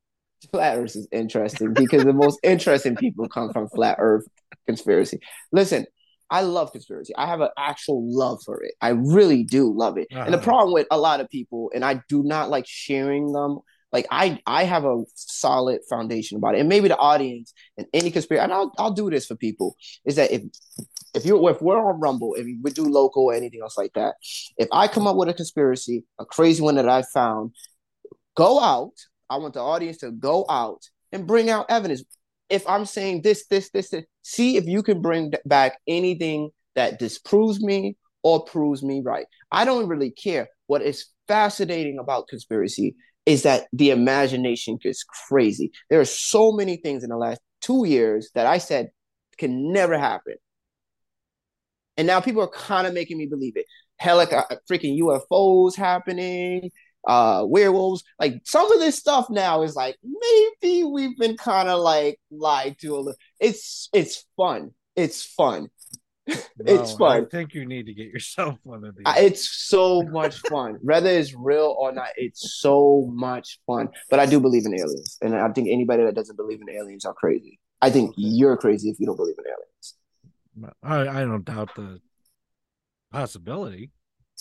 [0.52, 4.24] Flat Earth is interesting because the most interesting people come from Flat Earth
[4.66, 5.18] conspiracy.
[5.52, 5.86] Listen,
[6.30, 7.14] I love conspiracy.
[7.16, 8.74] I have an actual love for it.
[8.80, 10.08] I really do love it.
[10.10, 10.44] And the Uh-huh.
[10.46, 13.60] problem with a lot of people, and I do not like sharing them.
[13.96, 18.10] Like I, I have a solid foundation about it, and maybe the audience and any
[18.10, 18.42] conspiracy.
[18.44, 19.74] And I'll, I'll do this for people.
[20.04, 20.42] Is that if,
[21.14, 24.16] if you, if we're on Rumble, if we do local or anything else like that,
[24.58, 27.52] if I come up with a conspiracy, a crazy one that I found,
[28.36, 28.92] go out.
[29.30, 32.04] I want the audience to go out and bring out evidence.
[32.50, 36.98] If I'm saying this, this, this, this see if you can bring back anything that
[36.98, 39.24] disproves me or proves me right.
[39.50, 40.48] I don't really care.
[40.66, 42.94] What is fascinating about conspiracy
[43.26, 45.72] is that the imagination gets crazy.
[45.90, 48.90] There are so many things in the last two years that I said
[49.36, 50.36] can never happen.
[51.96, 53.66] And now people are kind of making me believe it.
[53.98, 56.70] Hell, like uh, freaking UFOs happening,
[57.06, 58.04] uh, werewolves.
[58.20, 62.76] Like some of this stuff now is like maybe we've been kind of like lied
[62.80, 63.14] to a little.
[63.40, 64.72] It's it's fun.
[64.94, 65.68] It's fun.
[66.58, 67.22] It's fun.
[67.22, 69.04] I think you need to get yourself one of these.
[69.18, 70.78] It's so much fun.
[70.82, 73.90] Whether it's real or not, it's so much fun.
[74.10, 75.18] But I do believe in aliens.
[75.20, 77.60] And I think anybody that doesn't believe in aliens are crazy.
[77.80, 80.72] I think you're crazy if you don't believe in aliens.
[80.82, 82.00] I, I don't doubt the
[83.12, 83.92] possibility.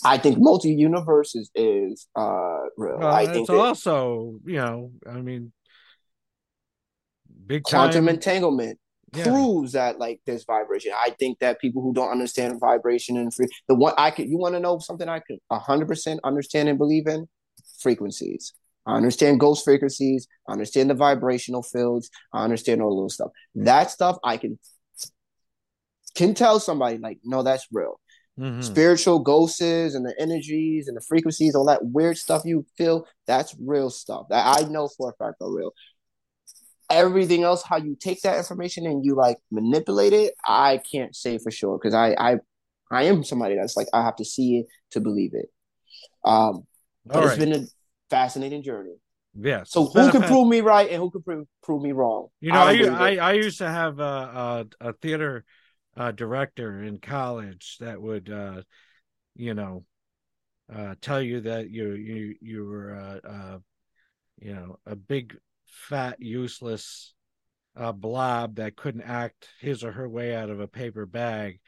[0.04, 2.98] I think multi universes is uh real.
[2.98, 5.52] Well, I it's think that also, you know, I mean,
[7.46, 8.14] big quantum time.
[8.14, 8.78] entanglement
[9.14, 9.24] yeah.
[9.24, 10.92] proves that like there's vibration.
[10.96, 14.38] I think that people who don't understand vibration and free the one I could you
[14.38, 17.28] want to know something I could hundred percent understand and believe in
[17.80, 18.52] frequencies.
[18.86, 20.28] I understand ghost frequencies.
[20.48, 22.10] I understand the vibrational fields.
[22.32, 23.30] I understand all those stuff.
[23.54, 24.58] That stuff I can
[26.14, 28.00] can tell somebody like, no, that's real.
[28.38, 28.62] Mhm.
[28.62, 33.54] Spiritual ghosts and the energies and the frequencies, all that weird stuff you feel, that's
[33.58, 34.26] real stuff.
[34.28, 35.72] That I know for a fact are real.
[36.90, 41.38] Everything else, how you take that information and you like manipulate it, I can't say
[41.38, 42.36] for sure because I I
[42.90, 45.50] I am somebody that's like I have to see it to believe it.
[46.24, 46.66] Um,
[47.04, 47.38] but All it's right.
[47.38, 47.66] been a
[48.10, 48.96] fascinating journey.
[49.38, 52.28] yeah So who can prove me right and who can prove prove me wrong?
[52.40, 53.16] You know, I, believe I.
[53.16, 55.44] I used to have a, a, a theater
[55.96, 58.62] uh, director in college that would, uh,
[59.34, 59.84] you know,
[60.72, 63.58] uh, tell you that you you you were, uh, uh,
[64.38, 65.36] you know, a big,
[65.68, 67.14] fat, useless
[67.76, 71.60] uh, blob that couldn't act his or her way out of a paper bag,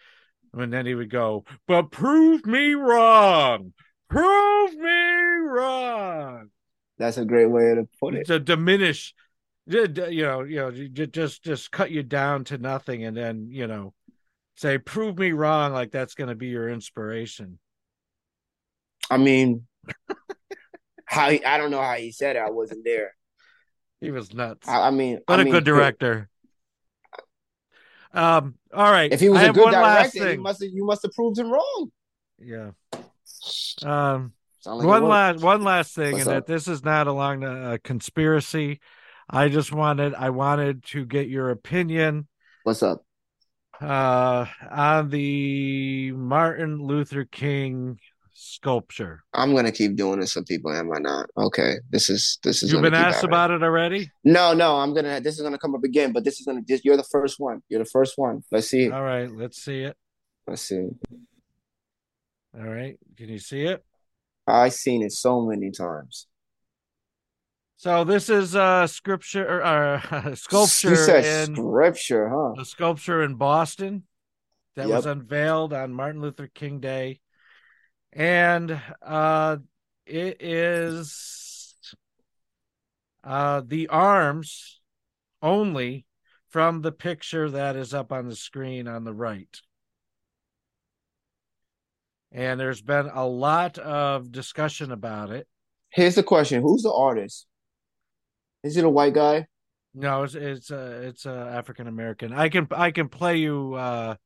[0.53, 3.73] and then he would go, "But prove me wrong,
[4.09, 5.13] prove me
[5.47, 6.51] wrong."
[6.99, 8.27] That's a great way to put it.
[8.27, 9.15] to diminish
[9.67, 13.67] you know you know ju- just just cut you down to nothing and then you
[13.67, 13.93] know
[14.57, 17.59] say prove me wrong like that's going to be your inspiration
[19.11, 19.67] I mean,
[21.05, 22.41] how he, I don't know how he said it.
[22.41, 23.15] I wasn't there.
[24.01, 24.69] He was nuts.
[24.69, 26.29] I, I mean, but I a mean, good director.
[28.13, 29.13] Um all right.
[29.13, 31.91] If he was I a good director, must you must have proved him wrong.
[32.39, 32.71] yeah.
[33.85, 34.33] Um
[34.65, 36.47] like one last one last thing What's and up?
[36.47, 38.81] that this is not along the uh, conspiracy.
[39.31, 42.29] I just wanted i wanted to get your opinion.
[42.65, 43.05] What's up?
[43.81, 48.01] uh on the martin luther king
[48.41, 51.29] sculpture I'm gonna keep doing this for people, am I not?
[51.37, 52.73] Okay, this is this is.
[52.73, 53.31] you've been asked happening.
[53.31, 55.21] about it already No, no, I'm gonna.
[55.21, 56.61] This is gonna come up again, but this is gonna.
[56.67, 57.63] This, you're the first one.
[57.69, 58.43] You're the first one.
[58.53, 58.85] Let's see.
[58.85, 58.93] it.
[58.93, 59.97] all right let's see it
[60.47, 60.89] Let's see.
[62.57, 63.85] all right can you see it
[64.47, 66.27] I've seen it so many times.
[67.77, 72.61] so this is uh scripture or uh, sculpture You said in scripture, huh?
[72.61, 74.05] a sculpture in boston
[74.77, 74.97] that Yep.
[74.97, 77.21] was unveiled on Martin Luther King Day.
[78.13, 79.59] And uh,
[80.07, 81.75] it is
[83.25, 84.81] uh, the arms
[85.43, 86.07] only
[86.49, 89.61] from the picture that is up on the screen on the right.
[92.33, 95.47] And there's been a lot of discussion about it.
[95.91, 97.47] Here's the question: Who's the artist?
[98.63, 99.47] Is it a white guy?
[99.95, 102.33] No, it's it's uh, it's uh, African American.
[102.33, 104.17] I can I can play you uh,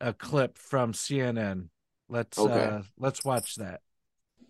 [0.00, 1.68] a clip from CNN.
[2.08, 2.54] Let's Okay.
[2.64, 3.80] uh, let's watch that.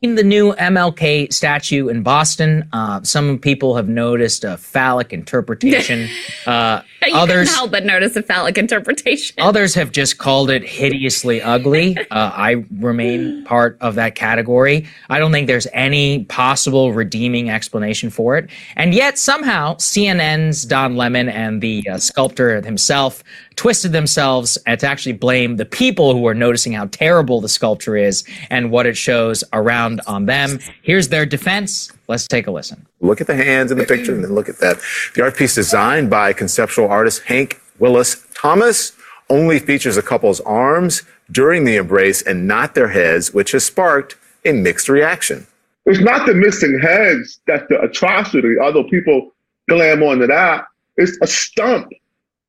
[0.00, 6.08] In the new MLK statue in Boston, uh, some people have noticed a phallic interpretation.
[6.46, 9.34] uh, You Others- couldn't help but notice a phallic interpretation.
[9.40, 11.96] others have just called it hideously ugly.
[12.10, 14.86] Uh, I remain part of that category.
[15.10, 18.50] I don't think there's any possible redeeming explanation for it.
[18.76, 23.22] And yet, somehow, CNN's Don Lemon and the uh, sculptor himself
[23.58, 28.22] twisted themselves to actually blame the people who are noticing how terrible the sculpture is
[28.50, 30.60] and what it shows around on them.
[30.82, 31.92] Here's their defense.
[32.06, 32.86] Let's take a listen.
[33.00, 34.80] Look at the hands in the picture and then look at that.
[35.16, 38.92] The art piece designed by conceptual artist Hank Willis Thomas
[39.28, 44.16] only features a couple's arms during the embrace and not their heads, which has sparked
[44.44, 45.48] a mixed reaction.
[45.84, 49.32] It's not the missing heads that's the atrocity, although people
[49.68, 50.66] glam onto that.
[50.96, 51.88] It's a stump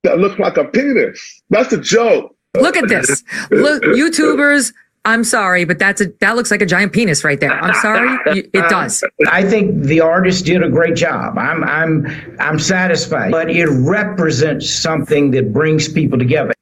[0.03, 1.41] that looks like a penis.
[1.49, 2.35] That's a joke.
[2.55, 3.23] Look at this.
[3.51, 4.73] Look, YouTubers.
[5.05, 7.51] I'm sorry, but that's a that looks like a giant penis right there.
[7.51, 9.03] I'm sorry, it does.
[9.27, 11.37] I think the artist did a great job.
[11.37, 13.31] I'm I'm I'm satisfied.
[13.31, 16.53] But it represents something that brings people together.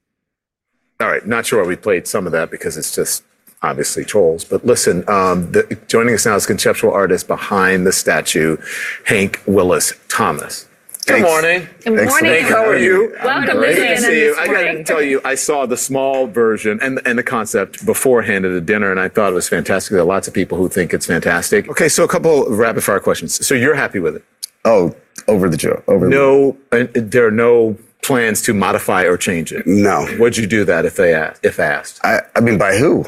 [1.00, 3.24] All right, not sure why we played some of that because it's just
[3.64, 4.44] obviously trolls.
[4.44, 8.58] But listen, um, the, joining us now is conceptual artist behind the statue,
[9.06, 10.68] Hank Willis Thomas.
[11.08, 11.30] Good Thanks.
[11.30, 11.60] morning.
[11.62, 12.42] Good Thanks for morning.
[12.42, 13.16] Hank, how are you?
[13.24, 14.36] Welcome to Great to see you.
[14.38, 18.44] I got to tell you, I saw the small version and and the concept beforehand
[18.44, 19.92] at a dinner, and I thought it was fantastic.
[19.92, 21.70] There are lots of people who think it's fantastic.
[21.70, 23.46] Okay, so a couple of rapid fire questions.
[23.48, 24.26] So you're happy with it?
[24.66, 24.94] Oh,
[25.30, 25.86] over the joke.
[25.88, 29.66] Over No, uh, there are no plans to modify or change it.
[29.66, 30.14] no.
[30.20, 31.46] Would you do that if they asked?
[31.46, 32.02] If asked?
[32.04, 33.06] I, I mean, by who?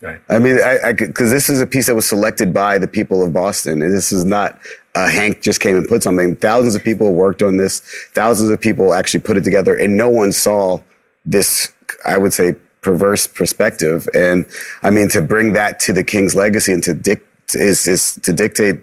[0.00, 0.20] Right.
[0.30, 3.34] I mean, I because this is a piece that was selected by the people of
[3.34, 4.58] Boston, and this is not
[4.94, 6.36] uh, Hank just came and put something.
[6.36, 7.80] Thousands of people worked on this.
[8.12, 10.80] Thousands of people actually put it together, and no one saw
[11.24, 11.72] this.
[12.04, 14.46] I would say perverse perspective, and
[14.82, 18.32] I mean to bring that to the king's legacy and to dic- is is to
[18.32, 18.80] dictate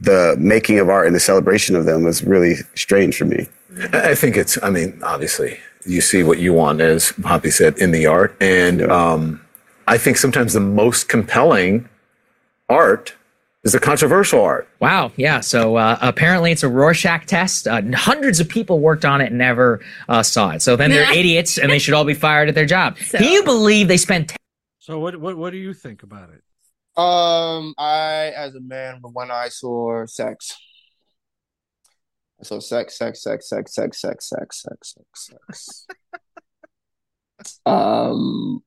[0.00, 3.46] the making of art and the celebration of them was really strange for me.
[3.92, 7.90] I think it's, I mean, obviously, you see what you want, as Poppy said, in
[7.90, 8.34] the art.
[8.40, 9.40] And um,
[9.86, 11.88] I think sometimes the most compelling
[12.68, 13.14] art
[13.62, 14.68] is the controversial art.
[14.80, 15.12] Wow.
[15.16, 15.40] Yeah.
[15.40, 17.68] So uh, apparently it's a Rorschach test.
[17.68, 20.62] Uh, hundreds of people worked on it and never uh, saw it.
[20.62, 22.96] So then they're idiots and they should all be fired at their job.
[22.96, 24.34] Can you believe they spent
[24.78, 26.42] So what what what do you think about it?
[27.00, 30.54] Um, I, as a man with one eye, saw sex.
[32.40, 35.86] I saw sex, sex, sex, sex, sex, sex, sex, sex, sex, sex.
[37.66, 38.62] um,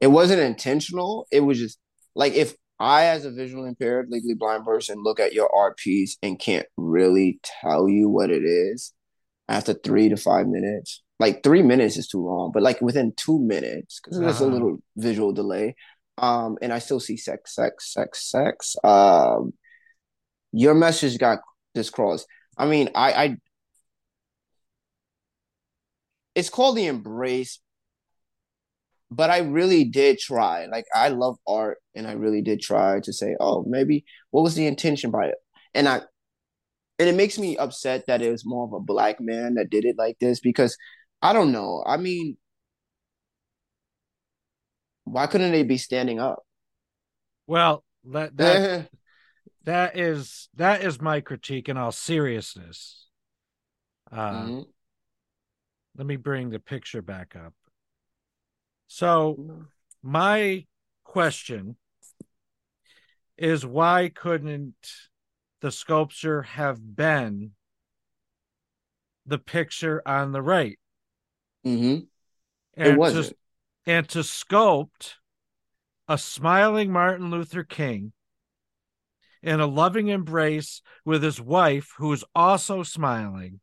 [0.00, 1.26] it wasn't intentional.
[1.32, 1.78] It was just
[2.14, 6.16] like if I, as a visually impaired, legally blind person, look at your art piece
[6.22, 8.92] and can't really tell you what it is
[9.48, 11.02] after three to five minutes.
[11.18, 14.52] Like three minutes is too long, but like within two minutes, because there's a Uh-huh.
[14.54, 15.76] little visual delay.
[16.16, 18.76] Um, and I still see sex, sex, sex, sex.
[18.82, 19.52] Um,
[20.52, 21.40] your message got
[21.74, 22.26] this crossed.
[22.56, 23.36] I mean, I, I,
[26.34, 27.60] it's called the embrace,
[29.10, 30.66] but I really did try.
[30.66, 34.54] Like, I love art, and I really did try to say, oh, maybe what was
[34.54, 35.36] the intention by it?
[35.74, 36.02] And I,
[36.98, 39.84] and it makes me upset that it was more of a black man that did
[39.84, 40.76] it like this because
[41.22, 41.82] I don't know.
[41.86, 42.36] I mean,
[45.04, 46.44] why couldn't they be standing up?
[47.46, 48.64] Well, that that
[49.64, 53.06] that is that is my critique in all seriousness.
[54.10, 54.70] Uh, Mhm.
[55.96, 57.54] Let me bring the picture back up.
[58.92, 59.66] So,
[60.02, 60.66] my
[61.04, 61.76] question
[63.38, 64.74] is why couldn't
[65.60, 67.52] the sculpture have been
[69.26, 70.76] the picture on the right?
[71.64, 72.00] Mm-hmm.
[72.74, 73.36] And It to- wasn't.
[73.86, 75.14] and to sculpt
[76.08, 78.12] a smiling Martin Luther King
[79.40, 83.60] in a loving embrace with his wife, who is also smiling,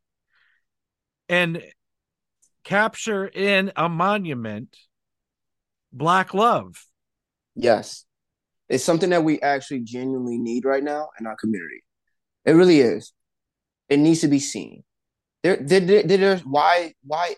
[1.28, 1.62] and
[2.64, 4.74] capture in a monument
[5.92, 6.84] black love.
[7.54, 8.04] Yes.
[8.68, 11.82] It's something that we actually genuinely need right now in our community.
[12.44, 13.12] It really is.
[13.88, 14.84] It needs to be seen.
[15.42, 17.34] There, there, there, there's why, why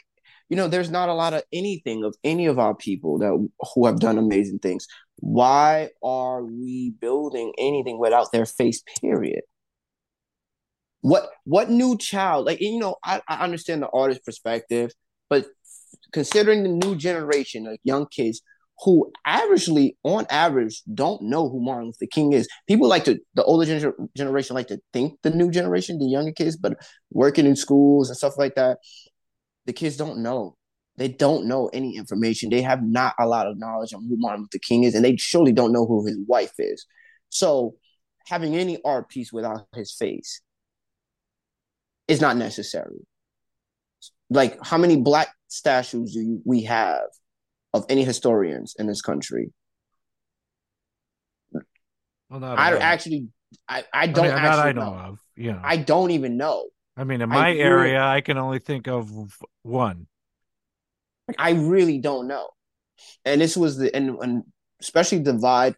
[0.50, 3.86] you know, there's not a lot of anything of any of our people that who
[3.86, 4.86] have done amazing things.
[5.16, 8.82] Why are we building anything without their face?
[9.00, 9.42] Period.
[11.02, 14.90] What what new child like you know I, I understand the artist perspective,
[15.30, 15.46] but
[16.12, 18.42] considering the new generation, like young kids
[18.82, 22.48] who averagely, on average, don't know who Martin Luther King is.
[22.66, 26.32] People like to, the older gener- generation like to think the new generation, the younger
[26.32, 26.78] kids, but
[27.10, 28.78] working in schools and stuff like that,
[29.66, 30.56] the kids don't know.
[30.96, 32.50] They don't know any information.
[32.50, 35.16] They have not a lot of knowledge on who Martin Luther King is, and they
[35.16, 36.86] surely don't know who his wife is.
[37.28, 37.74] So,
[38.26, 40.40] having any art piece without his face
[42.08, 43.06] is not necessary.
[44.30, 47.02] Like, how many black statues do you, we have
[47.74, 49.52] of any historians in this country?
[51.52, 52.80] Well, I lot.
[52.80, 53.28] actually,
[53.68, 54.98] I, I I don't mean, that actually I know know.
[54.98, 55.18] of.
[55.36, 56.68] You know, I don't even know.
[56.96, 59.10] I mean, in I my really- area, I can only think of
[59.62, 60.06] one.
[61.26, 62.48] Like, I really don't know.
[63.24, 64.44] And this was the and, and
[64.80, 65.74] especially divide.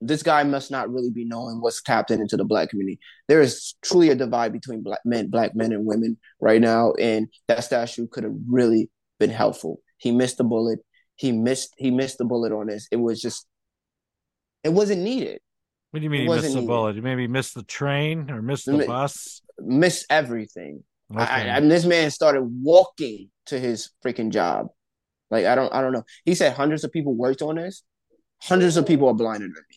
[0.00, 2.98] This guy must not really be knowing what's tapped into the black community.
[3.28, 7.28] There is truly a divide between black men, black men and women right now, and
[7.48, 9.80] that statue could have really been helpful.
[9.98, 10.80] He missed the bullet.
[11.14, 12.88] He missed he missed the bullet on this.
[12.90, 13.46] It was just
[14.62, 15.40] it wasn't needed.
[15.90, 16.66] What do you mean It he missed the needed.
[16.66, 16.96] bullet?
[16.96, 19.40] You maybe missed the train or missed the bus?
[19.58, 20.84] Miss everything.
[21.14, 21.32] I, Okay.
[21.32, 24.66] I, and this man started walking to his freaking job.
[25.30, 26.04] Like I don't I don't know.
[26.24, 27.82] He said hundreds of people worked on this.
[28.42, 29.76] Hundreds of people are blinder than me.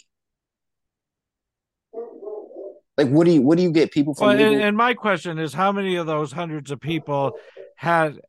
[2.99, 5.39] Like what do you what do you get people from Well, and, and my question
[5.39, 7.37] is, how many of those hundreds of people
[7.77, 8.19] had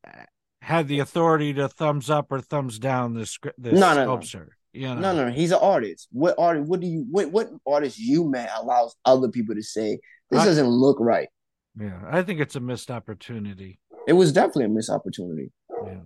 [0.63, 4.05] had the authority to thumbs up or thumbs down this this No, no, no.
[4.05, 4.57] sculpture?
[4.73, 5.33] You know, No, no, no.
[5.33, 6.07] He's an artist.
[6.13, 6.69] What artist?
[6.69, 7.05] What do you?
[7.11, 9.99] What what artist you met allows other people to say
[10.31, 11.29] this I- doesn't look right?
[11.77, 13.81] yeah, I think it's a missed opportunity.
[14.07, 15.51] It was definitely a missed opportunity.
[15.85, 16.01] Yeah.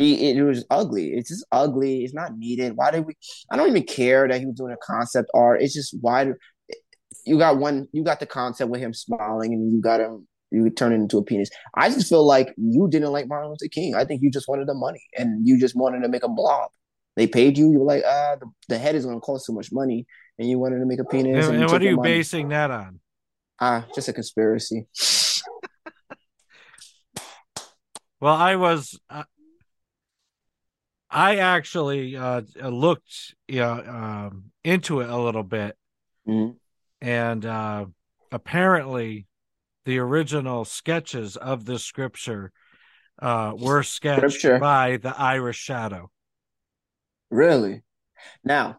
[0.00, 1.12] He, it, was ugly.
[1.14, 2.02] It's just ugly.
[2.02, 2.72] It's not needed.
[2.74, 3.14] Why did we?
[3.52, 5.62] I don't even care that he was doing a concept art.
[5.62, 6.32] It's just why
[7.24, 7.88] you got one?
[7.92, 10.26] You got the concept with him smiling, and you got him.
[10.50, 11.50] You turn it into a penis.
[11.74, 13.94] I just feel like you didn't like Martin Luther King.
[13.94, 16.70] I think you just wanted the money, and you just wanted to make a blob.
[17.16, 17.70] They paid you.
[17.72, 20.06] You were like, ah, the, the head is going to cost so much money,
[20.38, 21.46] and you wanted to make a penis.
[21.46, 22.08] And, you and what are you money.
[22.08, 23.00] basing that on?
[23.60, 24.86] Ah, just a conspiracy.
[28.20, 28.98] Well, I was.
[29.10, 29.24] Uh,
[31.10, 35.76] I actually uh, looked, you know, um, into it a little bit,
[36.26, 36.56] Mhm.
[37.04, 37.84] And uh,
[38.32, 39.26] apparently,
[39.84, 42.50] the original sketches of this scripture
[43.20, 44.58] uh, were sketched Scripture.
[44.58, 46.10] by the Irish Shadow.
[47.30, 47.82] Really?
[48.42, 48.78] Now,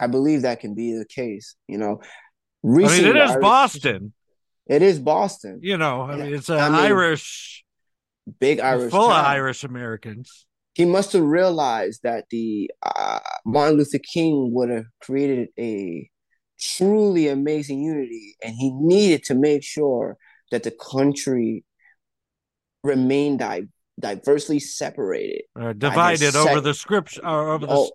[0.00, 1.56] I believe that can be the case.
[1.68, 4.12] You know, I mean, recently, it is Irish- Boston.
[4.66, 5.60] It is Boston.
[5.62, 7.66] You know, I mean, it's an I mean, Irish,
[8.40, 9.26] big Irish, full of.
[9.26, 10.46] Irish Americans.
[10.72, 16.08] He must have realized that the uh, Martin Luther King would have created a
[16.60, 20.16] truly amazing unity, and he needed to make sure
[20.50, 21.64] that the country
[22.82, 27.90] remained di- diversely separated, Uh, divided the over sect- the scripture, or over the, Oh,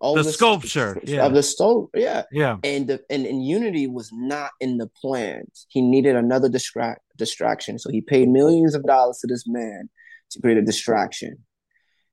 [0.00, 0.98] over the sculpture.
[1.04, 1.26] Yeah.
[1.26, 2.56] of the stone Yeah, yeah.
[2.64, 5.66] and the and, and unity was not in the plans.
[5.68, 9.90] He needed another distract distraction, so he paid millions of dollars to this man
[10.30, 11.44] to create a distraction.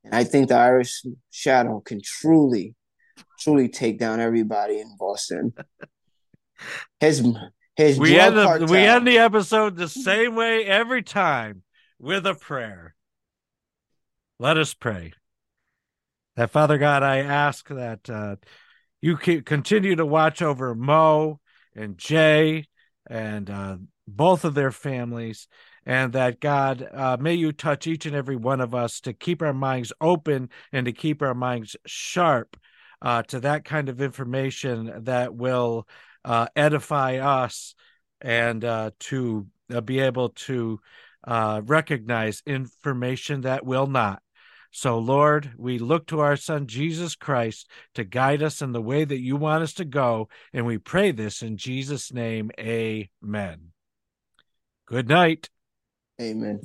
[0.04, 2.76] And I think the Irish Shadow can truly,
[3.38, 5.54] truly take down everybody in Boston.
[7.00, 7.24] His
[7.76, 11.62] his we end the, we end the episode the same way every time
[12.00, 12.96] with a prayer.
[14.40, 15.14] Let us pray.
[16.36, 18.38] That Father God, I ask that uh,
[19.00, 21.40] you keep, continue to watch over Mo
[21.76, 22.66] and Jay
[23.08, 23.78] and uh,
[24.08, 25.48] both of their families,
[25.86, 29.44] and that God, uh, may you touch each and every one of us to keep
[29.44, 32.58] our minds open and to keep our minds sharp
[33.02, 35.88] uh, to that kind of information that will
[36.26, 37.76] uh, edify us
[38.22, 40.80] and uh, to uh, be able to
[41.26, 44.22] uh, recognize information that will not.
[44.72, 49.06] So, Lord, we look to our Son Jesus Christ to guide us in the way
[49.06, 52.52] that you want us to go, and we pray this in Jesus' name.
[52.60, 53.72] Amen.
[54.86, 55.50] Good night.
[56.22, 56.62] Amen.